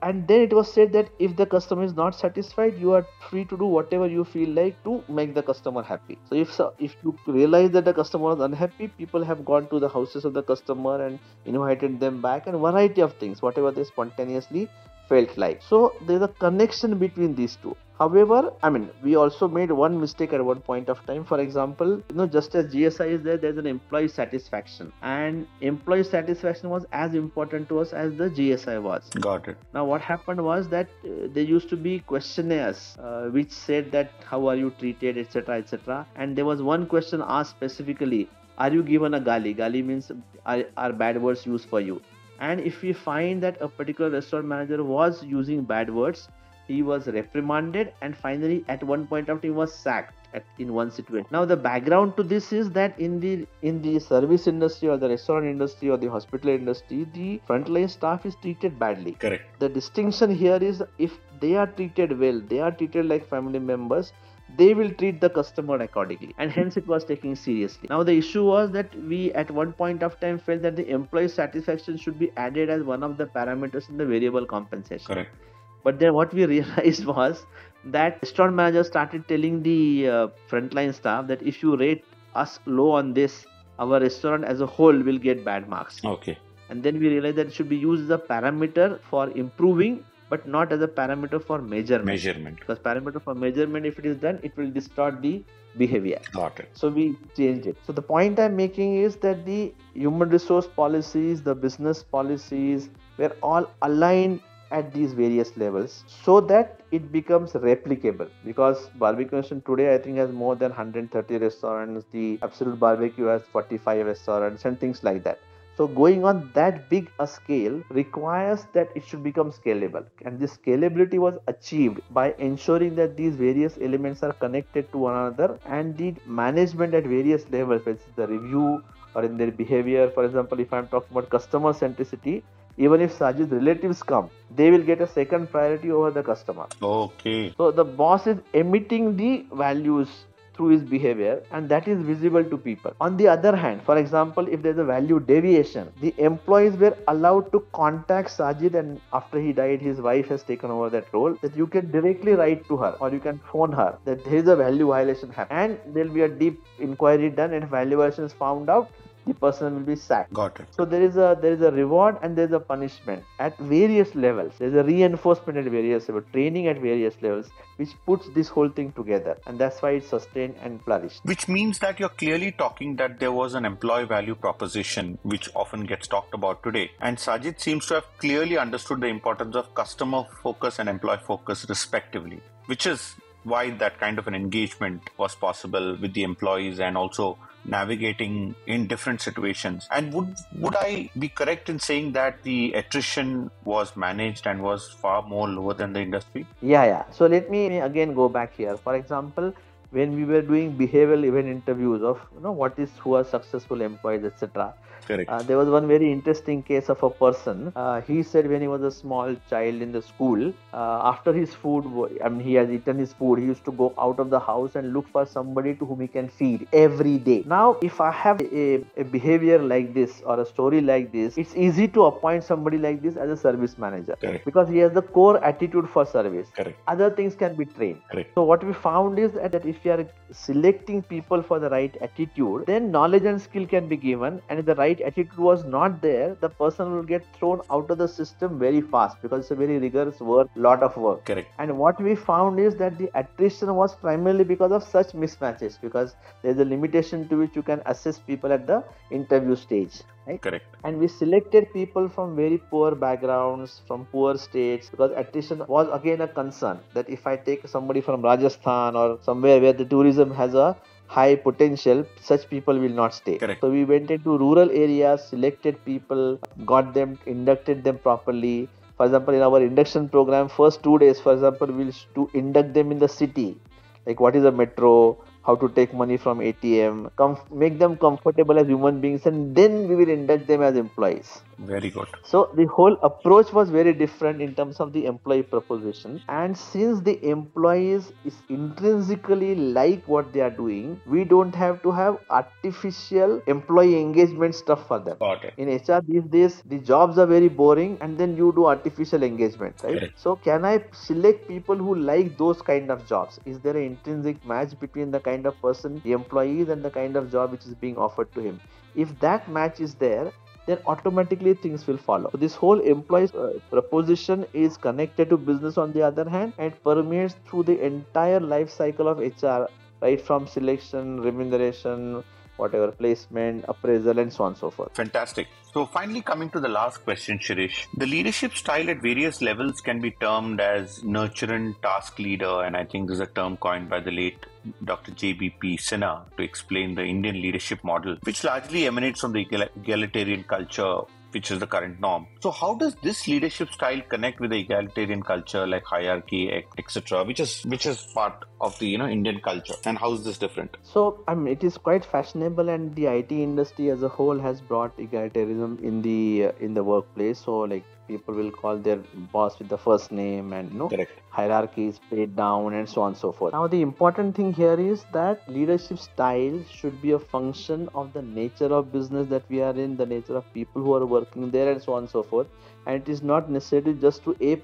and 0.06 0.28
then 0.28 0.42
it 0.42 0.54
was 0.54 0.72
said 0.72 0.92
that 0.94 1.10
if 1.18 1.36
the 1.36 1.46
customer 1.46 1.84
is 1.84 1.94
not 1.96 2.16
satisfied, 2.16 2.78
you 2.78 2.92
are 2.92 3.06
free 3.30 3.46
to 3.46 3.58
do 3.58 3.66
whatever 3.66 4.08
you 4.08 4.24
feel 4.26 4.50
like 4.50 4.84
to 4.84 5.04
make 5.08 5.34
the 5.34 5.42
customer 5.42 5.82
happy. 5.82 6.18
So, 6.30 6.36
if 6.36 6.52
so, 6.52 6.74
if 6.80 6.96
you 7.04 7.18
realize 7.28 7.72
that 7.72 7.86
the 7.86 7.94
customer 7.94 8.34
is 8.34 8.40
unhappy, 8.40 8.90
people 8.90 9.24
have 9.24 9.46
gone 9.46 9.68
to 9.70 9.80
the 9.80 9.90
houses 9.90 10.26
of 10.26 10.34
the 10.34 10.44
customer 10.44 11.06
and 11.06 11.20
invited 11.46 12.00
them 12.00 12.22
back, 12.22 12.48
and 12.48 12.60
variety 12.60 13.02
of 13.02 13.14
things, 13.14 13.42
whatever 13.42 13.72
they 13.72 13.86
spontaneously 13.86 14.70
felt 15.14 15.38
like. 15.38 15.62
So, 15.62 15.94
there's 16.08 16.22
a 16.22 16.34
connection 16.46 16.98
between 16.98 17.36
these 17.36 17.58
two. 17.62 17.76
However, 18.00 18.52
I 18.64 18.70
mean, 18.70 18.90
we 19.04 19.16
also 19.16 19.48
made 19.48 19.72
one 19.72 20.00
mistake 20.00 20.34
at 20.34 20.44
one 20.44 20.62
point 20.62 20.90
of 20.90 21.06
time. 21.06 21.24
For 21.24 21.40
example, 21.40 21.92
you 22.10 22.16
know, 22.16 22.26
just 22.26 22.56
as 22.56 22.74
GSI 22.74 23.08
is 23.18 23.22
there, 23.28 23.38
there's 23.38 23.58
an 23.58 23.68
employee 23.68 24.08
satisfaction, 24.08 24.92
and 25.04 25.46
employee 25.62 26.04
satisfaction 26.04 26.70
was 26.72 26.88
as 26.92 27.14
important 27.14 27.70
to 27.70 27.80
us 27.80 27.94
as 27.94 28.16
the 28.16 28.30
GSI 28.40 28.82
was. 28.82 29.10
Got 29.28 29.48
it. 29.48 29.58
Now, 29.76 29.86
what 29.86 30.02
happened 30.02 30.44
was 30.44 30.68
that 30.70 30.90
uh, 31.06 31.28
there 31.38 31.44
used 31.44 31.70
to 31.70 31.78
be 31.78 32.00
questionnaires 32.00 32.98
uh, 33.00 33.26
which 33.38 33.52
said 33.52 33.92
that 33.92 34.12
how 34.26 34.48
are 34.48 34.56
you 34.56 34.72
treated, 34.80 35.18
etc., 35.18 35.60
etc. 35.60 36.08
And 36.16 36.36
there 36.36 36.46
was 36.46 36.64
one 36.64 36.88
question 36.88 37.24
asked 37.26 37.52
specifically 37.52 38.28
are 38.58 38.72
you 38.72 38.84
given 38.84 39.16
a 39.16 39.20
gali 39.20 39.56
gali 39.58 39.84
means 39.84 40.12
are, 40.46 40.64
are 40.78 40.94
bad 40.94 41.20
words 41.22 41.46
used 41.46 41.68
for 41.70 41.80
you 41.82 42.02
and 42.40 42.60
if 42.60 42.82
we 42.82 42.94
find 42.94 43.42
that 43.44 43.62
a 43.62 43.68
particular 43.68 44.10
restaurant 44.10 44.46
manager 44.46 44.84
was 44.84 45.24
using 45.24 45.64
bad 45.64 45.94
words 45.94 46.28
he 46.68 46.82
was 46.82 47.08
reprimanded 47.08 47.94
and 48.02 48.16
finally 48.16 48.64
at 48.68 48.84
one 48.84 49.06
point 49.08 49.30
of 49.30 49.42
time 49.42 49.56
was 49.56 49.74
sacked 49.74 50.14
at, 50.34 50.44
in 50.58 50.74
one 50.74 50.90
situation. 50.90 51.28
Now 51.32 51.46
the 51.46 51.58
background 51.58 52.16
to 52.18 52.24
this 52.24 52.52
is 52.54 52.70
that 52.72 52.98
in 53.00 53.20
the 53.20 53.46
in 53.62 53.82
the 53.82 54.00
service 54.00 54.48
industry 54.48 54.90
or 54.90 54.98
the 54.98 55.10
restaurant 55.10 55.46
industry 55.46 55.90
or 55.90 55.98
the 55.98 56.10
hospital 56.10 56.50
industry 56.50 57.06
the 57.14 57.42
frontline 57.48 57.90
staff 57.90 58.26
is 58.26 58.36
treated 58.42 58.80
badly. 58.80 59.14
Correct. 59.14 59.60
The 59.60 59.70
distinction 59.70 60.34
here 60.36 60.58
is 60.62 60.84
if 60.98 61.18
they 61.40 61.56
are 61.56 61.68
treated 61.68 62.18
well 62.20 62.42
they 62.54 62.60
are 62.60 62.72
treated 62.72 63.06
like 63.06 63.28
family 63.28 63.60
members 63.60 64.14
they 64.58 64.74
will 64.74 64.92
treat 64.92 65.20
the 65.22 65.30
customer 65.30 65.76
accordingly. 65.78 66.34
And 66.38 66.52
hence 66.52 66.78
it 66.78 66.88
was 66.88 67.06
taken 67.06 67.36
seriously. 67.36 67.88
Now 67.90 68.04
the 68.04 68.14
issue 68.14 68.46
was 68.46 68.72
that 68.72 68.94
we 69.04 69.32
at 69.34 69.50
one 69.52 69.74
point 69.74 70.04
of 70.04 70.20
time 70.20 70.40
felt 70.40 70.62
that 70.62 70.76
the 70.76 70.88
employee 70.90 71.28
satisfaction 71.28 71.98
should 71.98 72.20
be 72.20 72.32
added 72.38 72.70
as 72.70 72.84
one 72.84 73.04
of 73.04 73.18
the 73.18 73.26
parameters 73.26 73.90
in 73.90 73.98
the 73.98 74.06
variable 74.06 74.46
compensation. 74.46 75.06
Correct. 75.06 75.36
But 75.84 76.00
then 76.00 76.14
what 76.14 76.34
we 76.34 76.46
realized 76.56 77.06
was 77.06 77.46
that 77.86 78.20
restaurant 78.22 78.56
manager 78.56 78.84
started 78.84 79.28
telling 79.28 79.64
the 79.64 80.08
uh, 80.08 80.28
frontline 80.50 80.94
staff 80.94 81.28
that 81.28 81.42
if 81.42 81.62
you 81.62 81.76
rate 81.78 82.06
us 82.36 82.60
low 82.66 82.92
on 82.92 83.14
this 83.14 83.46
our 83.80 84.00
restaurant 84.00 84.44
as 84.46 84.62
a 84.62 84.66
whole 84.66 84.98
will 84.98 85.18
get 85.18 85.44
bad 85.44 85.68
marks. 85.68 86.04
Okay. 86.06 86.38
And 86.70 86.84
then 86.84 87.00
we 87.00 87.10
realized 87.10 87.38
that 87.38 87.48
it 87.48 87.54
should 87.54 87.70
be 87.70 87.76
used 87.76 88.04
as 88.04 88.10
a 88.10 88.18
parameter 88.18 89.00
for 89.10 89.30
improving 89.32 90.06
but 90.30 90.48
not 90.48 90.72
as 90.72 90.82
a 90.82 90.88
parameter 90.88 91.44
for 91.44 91.62
measurement. 91.62 92.06
Measurement. 92.06 92.60
Because 92.60 92.80
parameter 92.80 93.22
for 93.22 93.36
measurement 93.36 93.86
if 93.86 94.00
it 94.00 94.06
is 94.06 94.18
done 94.18 94.40
it 94.44 94.56
will 94.58 94.72
distort 94.72 95.22
the 95.22 95.44
behavior. 95.78 96.22
Got 96.32 96.60
it. 96.60 96.70
So 96.74 96.90
we 96.90 97.18
changed 97.36 97.68
it. 97.68 97.78
So 97.86 97.94
the 97.94 98.02
point 98.02 98.40
i'm 98.40 98.56
making 98.56 98.96
is 98.96 99.16
that 99.18 99.46
the 99.46 99.74
human 99.94 100.30
resource 100.30 100.68
policies 100.68 101.42
the 101.42 101.56
business 101.56 102.04
policies 102.04 102.90
were 103.18 103.36
all 103.42 103.70
aligned 103.82 104.42
at 104.72 104.92
these 104.92 105.14
various 105.14 105.56
levels 105.56 106.04
so 106.08 106.42
that 106.42 106.82
it 106.92 107.12
becomes 107.12 107.52
replicable. 107.54 108.30
Because 108.46 108.90
barbecue 108.96 109.42
nation 109.42 109.62
today 109.62 109.94
i 109.94 109.98
think 109.98 110.18
has 110.18 110.32
more 110.32 110.56
than 110.56 110.72
130 110.72 111.38
restaurants. 111.38 112.06
The 112.12 112.40
absolute 112.42 112.80
barbecue 112.80 113.26
has 113.26 113.42
45 113.52 114.06
restaurants 114.06 114.66
and 114.66 114.80
things 114.80 115.04
like 115.04 115.24
that 115.24 115.40
so 115.78 115.88
going 115.88 116.24
on 116.24 116.52
that 116.54 116.90
big 116.90 117.10
a 117.20 117.28
scale 117.28 117.82
requires 117.90 118.66
that 118.74 118.90
it 118.96 119.04
should 119.06 119.24
become 119.24 119.52
scalable 119.52 120.06
and 120.26 120.40
this 120.40 120.58
scalability 120.58 121.20
was 121.26 121.38
achieved 121.48 122.02
by 122.12 122.34
ensuring 122.38 122.96
that 122.96 123.16
these 123.18 123.36
various 123.36 123.78
elements 123.82 124.24
are 124.24 124.34
connected 124.34 124.92
to 124.92 124.98
one 124.98 125.16
another 125.16 125.60
and 125.66 125.98
the 125.98 126.14
management 126.26 126.94
at 126.94 127.06
various 127.06 127.50
levels 127.50 127.86
whether 127.86 127.92
it's 127.92 128.06
the 128.16 128.28
review 128.28 128.84
or 129.16 129.24
in 129.24 129.38
their 129.38 129.52
behavior 129.52 130.10
for 130.12 130.26
example 130.26 130.60
if 130.60 130.74
i'm 130.74 130.88
talking 130.88 131.18
about 131.18 131.30
customer 131.30 131.74
centricity 131.74 132.42
even 132.78 133.02
if 133.02 133.18
Sajid's 133.18 133.52
relatives 133.52 134.02
come, 134.02 134.30
they 134.56 134.72
will 134.72 134.82
get 134.82 135.02
a 135.02 135.08
second 135.08 135.52
priority 135.52 135.92
over 135.92 136.10
the 136.10 136.24
customer. 136.24 136.66
Okay. 136.82 137.54
So 137.58 137.72
the 137.72 137.84
boss 137.84 138.26
is 138.26 138.40
emitting 138.54 139.16
the 139.16 139.46
values 139.54 140.10
through 140.56 140.70
his 140.70 140.84
behavior 140.84 141.42
and 141.52 141.70
that 141.70 141.88
is 141.88 142.02
visible 142.02 142.44
to 142.44 142.58
people. 142.58 142.94
On 143.02 143.18
the 143.18 143.28
other 143.28 143.56
hand, 143.56 143.82
for 143.84 143.98
example, 143.98 144.48
if 144.48 144.62
there's 144.62 144.78
a 144.78 144.84
value 144.84 145.20
deviation, 145.20 145.92
the 146.02 146.14
employees 146.18 146.76
were 146.76 146.96
allowed 147.08 147.52
to 147.52 147.66
contact 147.74 148.30
Sajid 148.30 148.76
and 148.76 149.00
after 149.12 149.40
he 149.40 149.54
died, 149.54 149.82
his 149.82 150.02
wife 150.02 150.28
has 150.28 150.44
taken 150.44 150.72
over 150.72 150.90
that 150.90 151.12
role 151.14 151.36
that 151.42 151.56
you 151.56 151.68
can 151.68 151.92
directly 151.92 152.34
write 152.34 152.68
to 152.68 152.78
her 152.78 152.96
or 153.00 153.10
you 153.10 153.20
can 153.20 153.40
phone 153.52 153.72
her 153.72 153.98
that 154.06 154.24
there 154.26 154.36
is 154.36 154.48
a 154.48 154.56
value 154.56 154.88
violation 154.88 155.30
happening 155.30 155.78
and 155.86 155.96
there'll 155.96 156.14
be 156.14 156.22
a 156.22 156.30
deep 156.30 156.64
inquiry 156.80 157.30
done 157.30 157.54
and 157.54 157.64
if 157.64 157.70
value 157.70 158.02
is 158.02 158.34
found 158.34 158.70
out, 158.70 158.90
the 159.26 159.34
person 159.34 159.76
will 159.76 159.82
be 159.82 159.96
sacked. 159.96 160.34
Got 160.34 160.60
it. 160.60 160.68
So 160.72 160.86
there 160.86 161.02
is 161.02 161.18
a 161.18 161.38
there 161.42 161.54
is 161.54 161.62
a 161.62 161.72
reward 161.72 162.18
and 162.22 162.36
there 162.36 162.46
is 162.46 162.52
a 162.52 162.60
punishment 162.60 163.24
at 163.40 163.58
various 163.58 164.14
levels. 164.16 164.54
There 164.60 164.70
is 164.70 164.76
a 164.76 164.84
reinforcement 164.84 165.58
at 165.58 165.66
various 165.66 166.08
levels 166.10 166.26
training 166.32 166.68
at 166.68 166.80
various 166.80 167.16
levels 167.22 167.50
which 167.78 167.90
puts 168.06 168.28
this 168.36 168.50
whole 168.50 168.70
thing 168.70 168.92
together. 168.92 169.38
And 169.48 169.60
that's 169.60 169.82
why 169.82 169.92
it 169.92 170.06
sustained 170.06 170.56
and 170.62 170.82
flourished. 170.84 171.22
Which 171.24 171.48
means 171.48 171.80
that 171.80 172.00
you're 172.00 172.10
clearly 172.10 172.52
talking 172.52 172.96
that 172.98 173.20
there 173.20 173.32
was 173.32 173.54
an 173.54 173.66
employee 173.66 174.06
value 174.06 174.36
proposition 174.36 175.18
which 175.24 175.50
often 175.56 175.86
gets 175.86 176.08
talked 176.08 176.34
about 176.34 176.64
today. 176.64 176.92
And 177.02 177.18
sajid 177.18 177.60
seems 177.60 177.86
to 177.88 177.96
have 177.96 178.06
clearly 178.20 178.58
understood 178.58 179.02
the 179.02 179.08
importance 179.08 179.56
of 179.56 179.74
customer 179.74 180.26
focus 180.42 180.80
and 180.80 180.90
employee 180.90 181.20
focus 181.26 181.66
respectively 181.70 182.42
which 182.66 182.86
is 182.86 183.16
why 183.44 183.70
that 183.72 184.00
kind 184.00 184.20
of 184.20 184.28
an 184.28 184.36
engagement 184.36 185.10
was 185.18 185.36
possible 185.36 185.98
with 186.00 186.14
the 186.14 186.24
employees 186.24 186.80
and 186.80 186.98
also 186.98 187.38
navigating 187.66 188.56
in 188.68 188.88
different 188.88 189.22
situations. 189.22 189.88
And 189.92 190.14
would 190.14 190.36
would 190.60 190.76
I 190.76 191.10
be 191.18 191.30
correct 191.30 191.70
in 191.70 191.80
saying 191.80 192.12
that 192.14 192.44
the 192.44 192.74
attrition 192.74 193.52
was 193.64 193.96
managed 193.96 194.48
and 194.48 194.62
was 194.62 194.90
far 194.90 195.22
more 195.22 195.48
lower 195.48 195.74
than 195.74 195.94
the 195.94 196.02
industry? 196.02 196.46
Yeah, 196.62 196.86
yeah. 196.86 197.04
So 197.12 197.26
let 197.28 197.50
me 197.50 197.80
again 197.80 198.14
go 198.14 198.30
back 198.30 198.56
here. 198.56 198.78
For 198.78 198.96
example, 198.96 199.54
when 199.92 200.16
we 200.16 200.26
were 200.26 200.42
doing 200.42 200.76
behavioral 200.78 201.24
event 201.26 201.48
interviews 201.48 202.02
of 202.02 202.20
you 202.36 202.42
know 202.42 202.52
what 202.52 202.78
is 202.78 202.90
who 202.98 203.16
are 203.16 203.24
successful 203.24 203.82
employees, 203.82 204.26
etc 204.26 204.74
Correct. 205.08 205.30
Uh, 205.30 205.42
there 205.44 205.58
was 205.58 205.70
one 205.70 205.88
very 205.88 206.12
interesting 206.12 206.64
case 206.64 206.90
of 206.90 207.02
a 207.04 207.10
person. 207.10 207.72
Uh, 207.76 208.02
he 208.02 208.24
said 208.24 208.50
when 208.50 208.62
he 208.62 208.68
was 208.68 208.82
a 208.82 208.92
small 208.92 209.36
child 209.50 209.82
in 209.82 209.92
the 209.92 210.02
school, 210.02 210.54
uh, 210.74 211.02
after 211.04 211.34
his 211.34 211.54
food, 211.54 211.86
I 212.24 212.30
mean, 212.30 212.40
he 212.40 212.54
has 212.56 212.70
eaten 212.70 212.98
his 212.98 213.14
food, 213.14 213.40
he 213.40 213.46
used 213.46 213.66
to 213.66 213.72
go 213.72 213.94
out 213.98 214.20
of 214.20 214.30
the 214.30 214.40
house 214.40 214.76
and 214.76 214.94
look 214.94 215.08
for 215.10 215.26
somebody 215.26 215.76
to 215.76 215.86
whom 215.86 216.00
he 216.02 216.08
can 216.08 216.30
feed 216.30 216.68
every 216.74 217.18
day. 217.18 217.44
Now, 217.46 217.78
if 217.82 218.02
I 218.02 218.12
have 218.12 218.42
a, 218.42 218.84
a 218.98 219.04
behavior 219.04 219.60
like 219.60 219.94
this 219.94 220.22
or 220.26 220.40
a 220.40 220.46
story 220.46 220.82
like 220.82 221.12
this, 221.12 221.38
it's 221.38 221.56
easy 221.56 221.88
to 221.90 222.06
appoint 222.06 222.44
somebody 222.44 222.78
like 222.78 223.02
this 223.02 223.16
as 223.16 223.30
a 223.30 223.38
service 223.38 223.78
manager 223.78 224.16
Correct. 224.20 224.46
because 224.46 224.70
he 224.70 224.78
has 224.80 224.94
the 224.94 225.02
core 225.02 225.44
attitude 225.44 225.90
for 225.90 226.06
service. 226.06 226.48
Correct. 226.56 226.80
Other 226.88 227.10
things 227.10 227.36
can 227.36 227.56
be 227.56 227.66
trained. 227.66 228.02
Correct. 228.12 228.32
So, 228.36 228.44
what 228.44 228.64
we 228.64 228.74
found 228.74 229.20
is 229.20 229.34
that 229.34 229.66
if 229.66 229.84
you 229.86 229.92
are 229.92 230.06
selecting 230.32 231.02
people 231.02 231.42
for 231.42 231.60
the 231.60 231.70
right 231.70 231.96
attitude, 232.02 232.66
then 232.68 232.92
knowledge 232.92 233.24
and 233.24 233.42
skill 233.42 233.66
can 233.66 233.88
be 233.88 233.98
given, 233.98 234.42
and 234.50 234.66
the 234.66 234.76
right 234.76 234.93
right 234.94 235.14
attitude 235.14 235.38
was 235.38 235.64
not 235.66 236.02
there, 236.02 236.36
the 236.42 236.50
person 236.50 236.94
will 236.96 237.04
get 237.04 237.26
thrown 237.36 237.62
out 237.72 237.90
of 237.90 237.98
the 237.98 238.08
system 238.08 238.60
very 238.60 238.82
fast 238.82 239.22
because 239.22 239.42
it's 239.42 239.52
a 239.52 239.56
very 239.56 239.78
rigorous 239.78 240.20
work, 240.20 240.50
lot 240.56 240.84
of 240.84 240.96
work. 240.98 241.26
Correct. 241.26 241.50
And 241.60 241.78
what 241.78 242.02
we 242.02 242.16
found 242.16 242.60
is 242.60 242.76
that 242.78 242.98
the 242.98 243.10
attrition 243.16 243.74
was 243.76 243.96
primarily 243.96 244.44
because 244.44 244.72
of 244.72 244.84
such 244.84 245.14
mismatches 245.14 245.80
because 245.82 246.16
there's 246.42 246.60
a 246.60 246.66
limitation 246.66 247.28
to 247.30 247.38
which 247.38 247.56
you 247.56 247.64
can 247.64 247.82
assess 247.86 248.20
people 248.20 248.52
at 248.52 248.68
the 248.68 248.84
interview 249.12 249.56
stage. 249.56 250.02
Right? 250.26 250.42
Correct. 250.42 250.66
And 250.86 251.00
we 251.00 251.08
selected 251.08 251.74
people 251.74 252.08
from 252.08 252.36
very 252.36 252.58
poor 252.58 252.96
backgrounds, 252.96 253.82
from 253.88 254.06
poor 254.06 254.38
states, 254.38 254.90
because 254.90 255.12
attrition 255.16 255.64
was 255.68 255.90
again 255.92 256.22
a 256.22 256.28
concern. 256.28 256.80
That 256.94 257.10
if 257.10 257.28
I 257.28 257.36
take 257.36 257.68
somebody 257.68 258.00
from 258.00 258.22
Rajasthan 258.22 258.96
or 258.96 259.20
somewhere 259.22 259.60
where 259.60 259.74
the 259.74 259.84
tourism 259.84 260.34
has 260.34 260.54
a 260.54 260.78
high 261.08 261.36
potential, 261.36 262.06
such 262.22 262.50
people 262.50 262.80
will 262.80 262.96
not 263.02 263.14
stay. 263.14 263.38
Correct. 263.38 263.60
So 263.62 263.70
we 263.70 263.84
went 263.84 264.12
into 264.12 264.38
rural 264.38 264.72
areas, 264.72 265.28
selected 265.28 265.84
people, 265.84 266.40
got 266.66 266.94
them, 266.94 267.20
inducted 267.26 267.84
them 267.84 267.98
properly. 268.00 268.70
For 268.96 269.06
example, 269.06 269.34
in 269.34 269.42
our 269.42 269.62
induction 269.62 270.08
program, 270.08 270.48
first 270.48 270.84
two 270.84 270.98
days, 271.00 271.20
for 271.20 271.34
example, 271.34 271.68
we'll 271.68 271.92
to 272.16 272.30
induct 272.34 272.74
them 272.74 272.92
in 272.92 273.00
the 273.00 273.10
city, 273.10 273.58
like 274.06 274.20
what 274.20 274.36
is 274.36 274.46
a 274.46 274.52
metro, 274.52 275.18
how 275.46 275.56
to 275.56 275.70
take 275.70 275.94
money 275.94 276.18
from 276.18 276.42
ATM, 276.42 277.12
make 277.52 277.78
them 277.80 277.98
comfortable 277.98 278.58
as 278.60 278.68
human 278.68 279.02
beings, 279.02 279.26
and 279.26 279.56
then 279.56 279.88
we 279.88 279.96
will 279.96 280.10
induct 280.10 280.48
them 280.48 280.62
as 280.62 280.76
employees. 280.76 281.42
Very 281.60 281.90
good. 281.90 282.08
So 282.24 282.50
the 282.56 282.66
whole 282.66 282.98
approach 283.04 283.54
was 283.54 283.70
very 283.70 283.94
different 283.94 284.42
in 284.42 284.56
terms 284.56 284.80
of 284.80 284.94
the 284.94 285.06
employee 285.06 285.44
proposition. 285.44 286.22
And 286.28 286.58
since 286.58 287.02
the 287.02 287.24
employees 287.28 288.12
is 288.26 288.36
intrinsically 288.50 289.56
like 289.56 290.08
what 290.08 290.34
they 290.34 290.42
are 290.42 290.50
doing, 290.50 291.00
we 291.06 291.24
don't 291.24 291.54
have 291.56 291.82
to 291.84 291.92
have 291.92 292.18
artificial 292.30 293.42
employee 293.48 294.00
engagement 294.00 294.56
stuff 294.56 294.88
for 294.88 295.00
them. 295.00 295.18
Got 295.20 295.46
it. 295.46 295.54
In 295.58 295.70
HR 295.70 296.02
these 296.02 296.24
days, 296.24 296.62
the 296.66 296.80
jobs 296.80 297.18
are 297.18 297.28
very 297.28 297.50
boring 297.50 297.98
and 298.02 298.18
then 298.18 298.36
you 298.36 298.52
do 298.56 298.66
artificial 298.66 299.24
engagement, 299.24 299.76
right? 299.84 300.00
Correct. 300.00 300.20
So 300.20 300.36
can 300.36 300.66
I 300.66 300.84
select 300.92 301.48
people 301.48 301.76
who 301.76 301.96
like 301.96 302.38
those 302.38 302.62
kind 302.62 302.92
of 302.92 303.06
jobs? 303.08 303.40
Is 303.46 303.60
there 303.60 303.78
an 303.78 303.84
intrinsic 303.84 304.46
match 304.46 304.80
between 304.80 305.12
the 305.12 305.20
kind 305.20 305.46
of 305.46 305.60
person, 305.62 306.02
the 306.04 306.12
employees 306.12 306.70
and 306.70 306.84
the 306.84 306.92
kind 306.92 307.16
of 307.16 307.32
job 307.32 307.52
which 307.52 307.66
is 307.66 307.74
being 307.76 307.98
offered 307.98 308.32
to 308.34 308.42
him? 308.42 308.60
If 308.96 309.20
that 309.20 309.50
match 309.50 309.80
is 309.80 309.96
there, 309.96 310.32
then 310.66 310.78
automatically 310.88 311.54
things 311.54 311.86
will 311.88 311.98
follow. 311.98 312.30
So 312.32 312.38
this 312.38 312.56
whole 312.56 312.80
employee 312.80 313.30
uh, 313.38 313.60
proposition 313.70 314.46
is 314.54 314.78
connected 314.78 315.30
to 315.30 315.38
business 315.38 315.78
on 315.78 315.92
the 315.92 316.02
other 316.02 316.30
hand 316.30 316.54
and 316.58 316.74
permeates 316.84 317.36
through 317.48 317.64
the 317.64 317.80
entire 317.86 318.40
life 318.40 318.70
cycle 318.70 319.08
of 319.08 319.20
HR, 319.20 319.68
right 320.02 320.22
from 320.22 320.48
selection, 320.48 321.20
remuneration, 321.22 322.24
whatever 322.58 322.92
placement, 322.92 323.66
appraisal, 323.68 324.20
and 324.20 324.32
so 324.32 324.44
on 324.44 324.52
and 324.52 324.58
so 324.58 324.70
forth. 324.70 324.96
Fantastic. 324.96 325.48
So, 325.74 325.88
finally, 325.88 326.22
coming 326.22 326.52
to 326.52 326.60
the 326.60 326.68
last 326.68 327.04
question, 327.04 327.40
Shirish, 327.40 327.88
the 327.98 328.06
leadership 328.06 328.54
style 328.56 328.90
at 328.92 329.02
various 329.02 329.42
levels 329.42 329.82
can 329.82 330.00
be 330.02 330.12
termed 330.12 330.62
as 330.62 331.00
nurturant 331.00 331.82
task 331.82 332.20
leader, 332.20 332.62
and 332.62 332.78
I 332.78 332.86
think 332.86 333.08
this 333.08 333.16
is 333.16 333.22
a 333.22 333.26
term 333.26 333.58
coined 333.58 333.90
by 333.90 334.00
the 334.00 334.12
late 334.12 334.46
Dr. 334.86 335.12
J.B.P. 335.12 335.78
Sinha 335.78 336.22
to 336.38 336.44
explain 336.44 336.94
the 336.94 337.04
Indian 337.04 337.42
leadership 337.42 337.84
model, 337.84 338.18
which 338.24 338.44
largely 338.44 338.86
emanates 338.86 339.22
from 339.22 339.34
the 339.34 339.42
egalitarian 339.76 340.44
culture 340.44 341.00
which 341.34 341.52
is 341.52 341.60
the 341.60 341.68
current 341.68 342.00
norm. 342.00 342.28
So, 342.40 342.52
how 342.52 342.76
does 342.76 342.96
this 343.04 343.28
leadership 343.28 343.72
style 343.72 344.02
connect 344.10 344.40
with 344.40 344.52
the 344.52 344.60
egalitarian 344.60 345.24
culture, 345.24 345.66
like 345.68 345.84
hierarchy, 345.86 346.66
etc., 346.78 347.24
which 347.24 347.40
is 347.40 347.64
which 347.64 347.86
is 347.86 348.02
part 348.14 348.46
of 348.62 348.78
the 348.80 348.88
you 348.88 348.98
know 348.98 349.08
Indian 349.08 349.40
culture, 349.40 349.76
and 349.86 349.98
how 349.98 350.14
is 350.14 350.24
this 350.24 350.38
different? 350.38 350.78
So, 350.84 351.24
I 351.28 351.36
mean, 351.36 351.54
it 351.54 351.64
is 351.64 351.78
quite 351.78 352.06
fashionable, 352.06 352.70
and 352.70 352.96
the 352.96 353.08
IT 353.08 353.32
industry 353.32 353.90
as 353.90 354.04
a 354.04 354.10
whole 354.10 354.40
has 354.40 354.62
brought 354.62 354.98
egalitarianism 354.98 355.82
in 355.82 356.02
the 356.02 356.46
uh, 356.48 356.52
in 356.60 356.74
the 356.74 356.84
workplace. 356.84 357.40
So, 357.40 357.60
like 357.60 357.84
people 358.08 358.34
will 358.34 358.52
call 358.52 358.78
their 358.78 358.98
boss 359.32 359.58
with 359.60 359.70
the 359.70 359.78
first 359.78 360.12
name 360.12 360.54
and 360.54 360.72
you 360.72 360.80
know 360.80 360.90
Correct. 360.90 361.20
hierarchy 361.30 361.88
is 361.88 362.00
paid 362.10 362.36
down 362.36 362.74
and 362.74 362.90
so 362.90 363.02
on 363.02 363.10
and 363.14 363.18
so 363.18 363.32
forth 363.32 363.54
now 363.54 363.68
the 363.68 363.82
important 363.82 364.36
thing 364.36 364.52
here 364.54 364.80
is 364.80 365.06
that 365.14 365.48
leadership 365.48 366.00
style 366.00 366.60
should 366.72 367.02
be 367.02 367.12
a 367.12 367.20
function 367.20 367.90
of 367.96 368.12
the 368.14 368.22
nature 368.22 368.72
of 368.80 368.92
business 368.92 369.28
that 369.30 369.44
we 369.50 369.62
are 369.62 369.76
in 369.88 369.96
the 369.98 370.06
nature 370.06 370.36
of 370.36 370.54
people 370.54 370.82
who 370.82 370.94
are 370.94 371.06
working 371.06 371.50
there 371.52 371.72
and 371.72 371.82
so 371.82 371.94
on 371.94 372.04
and 372.04 372.10
so 372.10 372.24
forth 372.24 372.48
and 372.86 373.02
it 373.02 373.10
is 373.10 373.22
not 373.22 373.50
necessarily 373.50 373.94
just 373.94 374.24
to 374.24 374.36
ape 374.42 374.64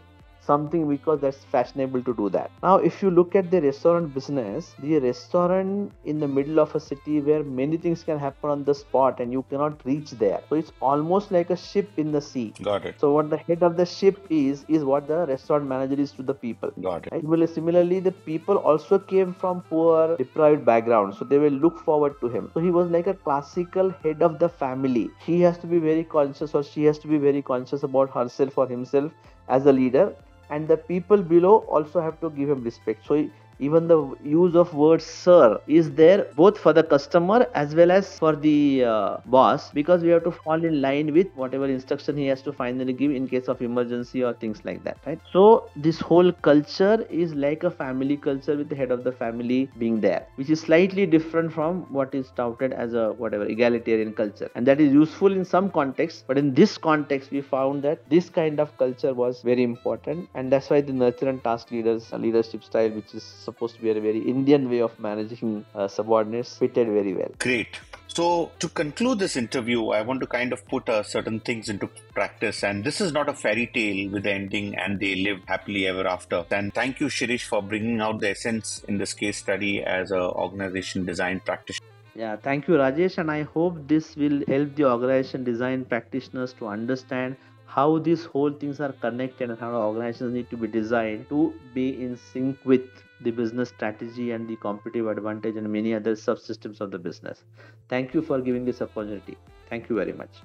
something 0.49 0.87
because 0.89 1.19
that's 1.25 1.43
fashionable 1.55 2.03
to 2.09 2.13
do 2.21 2.29
that. 2.35 2.51
Now, 2.63 2.75
if 2.89 3.01
you 3.03 3.11
look 3.19 3.35
at 3.41 3.51
the 3.51 3.61
restaurant 3.61 4.13
business, 4.13 4.75
the 4.79 4.99
restaurant 4.99 5.91
in 6.05 6.19
the 6.19 6.29
middle 6.37 6.59
of 6.65 6.75
a 6.79 6.79
city 6.89 7.19
where 7.29 7.43
many 7.43 7.77
things 7.77 8.03
can 8.09 8.19
happen 8.25 8.49
on 8.55 8.63
the 8.69 8.75
spot 8.81 9.19
and 9.19 9.31
you 9.37 9.43
cannot 9.49 9.85
reach 9.85 10.11
there. 10.23 10.41
So 10.49 10.55
it's 10.55 10.71
almost 10.81 11.31
like 11.37 11.49
a 11.57 11.57
ship 11.65 11.89
in 11.97 12.11
the 12.11 12.21
sea. 12.29 12.47
Got 12.69 12.85
it. 12.91 12.99
So 12.99 13.11
what 13.13 13.29
the 13.29 13.37
head 13.37 13.63
of 13.69 13.77
the 13.81 13.85
ship 13.85 14.19
is 14.29 14.65
is 14.77 14.83
what 14.91 15.07
the 15.07 15.19
restaurant 15.33 15.67
manager 15.73 15.99
is 16.05 16.11
to 16.19 16.23
the 16.31 16.37
people. 16.45 16.71
Got 16.81 17.07
it. 17.07 17.13
Right? 17.13 17.23
Well, 17.23 17.45
similarly, 17.47 17.99
the 17.99 18.15
people 18.29 18.57
also 18.57 18.99
came 18.99 19.33
from 19.33 19.61
poor, 19.73 20.17
deprived 20.17 20.65
background, 20.65 21.15
so 21.19 21.25
they 21.25 21.37
will 21.37 21.59
look 21.65 21.79
forward 21.89 22.15
to 22.21 22.29
him. 22.37 22.49
So 22.53 22.65
he 22.67 22.71
was 22.71 22.89
like 22.97 23.07
a 23.07 23.13
classical 23.13 23.91
head 24.03 24.23
of 24.29 24.39
the 24.39 24.49
family. 24.49 25.09
He 25.25 25.41
has 25.41 25.57
to 25.59 25.67
be 25.67 25.79
very 25.89 26.03
conscious, 26.03 26.55
or 26.55 26.63
she 26.63 26.85
has 26.85 26.99
to 27.05 27.07
be 27.07 27.17
very 27.17 27.41
conscious 27.41 27.83
about 27.83 28.09
herself 28.17 28.57
or 28.57 28.67
himself 28.67 29.11
as 29.47 29.65
a 29.65 29.71
leader 29.71 30.15
and 30.49 30.67
the 30.67 30.77
people 30.77 31.21
below 31.21 31.57
also 31.77 32.01
have 32.01 32.19
to 32.21 32.29
give 32.29 32.49
him 32.49 32.63
respect. 32.63 33.05
So 33.05 33.29
even 33.59 33.87
the 33.87 33.99
use 34.23 34.55
of 34.55 34.73
word 34.73 35.01
sir 35.01 35.59
is 35.67 35.91
there 35.91 36.25
both 36.35 36.57
for 36.57 36.71
the 36.73 36.83
customer 36.83 37.45
as 37.53 37.75
well 37.75 37.91
as 37.91 38.17
for 38.17 38.35
the 38.35 38.83
uh, 38.85 39.17
boss 39.25 39.69
because 39.71 40.01
we 40.01 40.09
have 40.09 40.23
to 40.23 40.31
fall 40.31 40.63
in 40.63 40.81
line 40.81 41.13
with 41.13 41.27
whatever 41.35 41.65
instruction 41.65 42.15
he 42.17 42.25
has 42.27 42.41
to 42.41 42.53
finally 42.53 42.93
give 42.93 43.11
in 43.11 43.27
case 43.27 43.47
of 43.49 43.61
emergency 43.61 44.23
or 44.23 44.33
things 44.33 44.63
like 44.63 44.83
that 44.83 44.97
right? 45.05 45.19
So 45.33 45.69
this 45.75 45.99
whole 45.99 46.31
culture 46.31 47.05
is 47.09 47.35
like 47.35 47.63
a 47.63 47.71
family 47.71 48.17
culture 48.17 48.55
with 48.55 48.69
the 48.69 48.75
head 48.75 48.91
of 48.91 49.03
the 49.03 49.11
family 49.11 49.69
being 49.77 49.99
there 49.99 50.25
which 50.35 50.49
is 50.49 50.61
slightly 50.61 51.05
different 51.05 51.51
from 51.51 51.81
what 51.89 52.15
is 52.15 52.31
touted 52.31 52.73
as 52.73 52.93
a 52.93 53.11
whatever 53.13 53.45
egalitarian 53.45 54.13
culture. 54.13 54.49
And 54.55 54.65
that 54.67 54.79
is 54.79 54.93
useful 54.93 55.33
in 55.33 55.43
some 55.43 55.69
context 55.69 56.25
but 56.27 56.37
in 56.37 56.53
this 56.53 56.77
context 56.77 57.31
we 57.31 57.41
found 57.41 57.83
that 57.83 58.09
this 58.09 58.29
kind 58.29 58.59
of 58.59 58.77
culture 58.77 59.13
was 59.13 59.41
very 59.41 59.63
important 59.63 60.29
and 60.33 60.51
that's 60.51 60.69
why 60.69 60.81
the 60.81 60.93
nurturant 60.93 61.43
task 61.43 61.71
leaders 61.71 62.11
leadership 62.13 62.63
style 62.63 62.89
which 62.89 63.13
is 63.13 63.23
supposed 63.49 63.75
to 63.75 63.81
be 63.81 63.89
a 63.89 63.99
very 64.09 64.21
Indian 64.33 64.69
way 64.69 64.81
of 64.87 64.97
managing 64.99 65.65
uh, 65.75 65.87
subordinates 65.87 66.57
fitted 66.57 66.87
very 66.87 67.13
well. 67.13 67.31
Great. 67.39 67.79
So, 68.19 68.51
to 68.59 68.67
conclude 68.69 69.19
this 69.19 69.35
interview, 69.37 69.89
I 69.89 70.01
want 70.01 70.19
to 70.21 70.27
kind 70.27 70.51
of 70.51 70.65
put 70.67 70.89
uh, 70.89 71.03
certain 71.03 71.39
things 71.39 71.69
into 71.69 71.87
practice. 72.15 72.63
And 72.63 72.83
this 72.83 72.99
is 73.01 73.11
not 73.11 73.29
a 73.29 73.33
fairy 73.33 73.67
tale 73.73 74.09
with 74.09 74.23
the 74.23 74.33
ending 74.33 74.75
and 74.75 74.99
they 74.99 75.13
live 75.15 75.41
happily 75.45 75.85
ever 75.87 76.07
after. 76.07 76.43
And 76.49 76.73
thank 76.73 76.99
you, 76.99 77.07
Shirish, 77.07 77.43
for 77.43 77.61
bringing 77.61 78.01
out 78.01 78.19
the 78.19 78.31
essence 78.31 78.83
in 78.87 78.97
this 78.97 79.13
case 79.13 79.37
study 79.37 79.83
as 79.83 80.09
an 80.11 80.21
organization 80.21 81.05
design 81.05 81.39
practitioner. 81.45 81.87
Yeah, 82.15 82.35
thank 82.35 82.67
you, 82.67 82.73
Rajesh. 82.73 83.19
And 83.19 83.31
I 83.31 83.43
hope 83.43 83.87
this 83.87 84.15
will 84.15 84.43
help 84.47 84.75
the 84.75 84.85
organization 84.85 85.43
design 85.43 85.85
practitioners 85.85 86.53
to 86.53 86.67
understand 86.67 87.37
how 87.75 87.99
these 87.99 88.25
whole 88.25 88.51
things 88.51 88.79
are 88.79 88.91
connected 88.93 89.49
and 89.51 89.59
how 89.59 89.71
organizations 89.73 90.33
need 90.33 90.49
to 90.49 90.57
be 90.57 90.67
designed 90.67 91.29
to 91.29 91.53
be 91.73 91.89
in 92.03 92.17
sync 92.17 92.57
with 92.65 92.87
the 93.21 93.31
business 93.31 93.69
strategy 93.69 94.31
and 94.31 94.47
the 94.47 94.55
competitive 94.55 95.07
advantage 95.07 95.55
and 95.55 95.71
many 95.71 95.93
other 95.93 96.13
subsystems 96.13 96.81
of 96.81 96.89
the 96.89 96.97
business. 96.97 97.43
Thank 97.87 98.13
you 98.13 98.23
for 98.23 98.41
giving 98.41 98.65
this 98.65 98.81
opportunity. 98.81 99.37
Thank 99.69 99.89
you 99.89 99.95
very 99.97 100.13
much. 100.13 100.41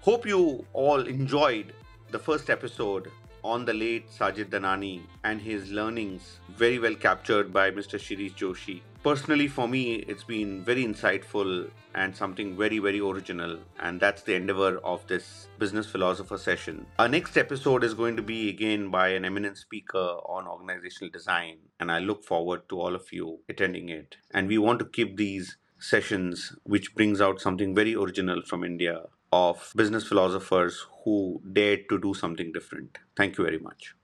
Hope 0.00 0.26
you 0.26 0.64
all 0.72 1.00
enjoyed 1.00 1.72
the 2.10 2.18
first 2.18 2.50
episode 2.50 3.10
on 3.42 3.64
the 3.64 3.74
late 3.74 4.10
Sajid 4.10 4.50
Dhanani 4.50 5.02
and 5.24 5.40
his 5.40 5.70
learnings, 5.70 6.40
very 6.56 6.78
well 6.78 6.94
captured 6.94 7.52
by 7.52 7.70
Mr. 7.70 7.98
Shirish 7.98 8.34
Joshi. 8.34 8.80
Personally, 9.02 9.48
for 9.48 9.66
me, 9.66 9.94
it's 9.94 10.24
been 10.24 10.62
very 10.62 10.84
insightful 10.84 11.70
and 11.94 12.14
something 12.14 12.56
very, 12.56 12.78
very 12.78 13.00
original, 13.00 13.58
and 13.78 13.98
that's 13.98 14.22
the 14.22 14.34
endeavor 14.34 14.78
of 14.84 15.06
this 15.06 15.48
business 15.58 15.86
philosopher 15.86 16.36
session. 16.36 16.86
Our 16.98 17.08
next 17.08 17.36
episode 17.36 17.82
is 17.82 17.94
going 17.94 18.16
to 18.16 18.22
be 18.22 18.48
again 18.50 18.90
by 18.90 19.08
an 19.08 19.24
eminent 19.24 19.56
speaker 19.56 20.18
on 20.26 20.46
organizational 20.46 21.10
design, 21.10 21.58
and 21.80 21.90
I 21.90 21.98
look 21.98 22.24
forward 22.24 22.68
to 22.68 22.80
all 22.80 22.94
of 22.94 23.12
you 23.12 23.40
attending 23.48 23.88
it. 23.88 24.16
And 24.32 24.48
we 24.48 24.58
want 24.58 24.78
to 24.80 24.84
keep 24.84 25.16
these 25.16 25.56
sessions, 25.78 26.54
which 26.64 26.94
brings 26.94 27.20
out 27.20 27.40
something 27.40 27.74
very 27.74 27.94
original 27.94 28.42
from 28.42 28.64
India, 28.64 29.04
of 29.32 29.72
business 29.76 30.06
philosophers 30.06 30.86
who 31.04 31.40
dared 31.52 31.88
to 31.88 32.00
do 32.00 32.14
something 32.14 32.52
different. 32.52 32.98
Thank 33.16 33.38
you 33.38 33.44
very 33.44 33.58
much. 33.58 33.94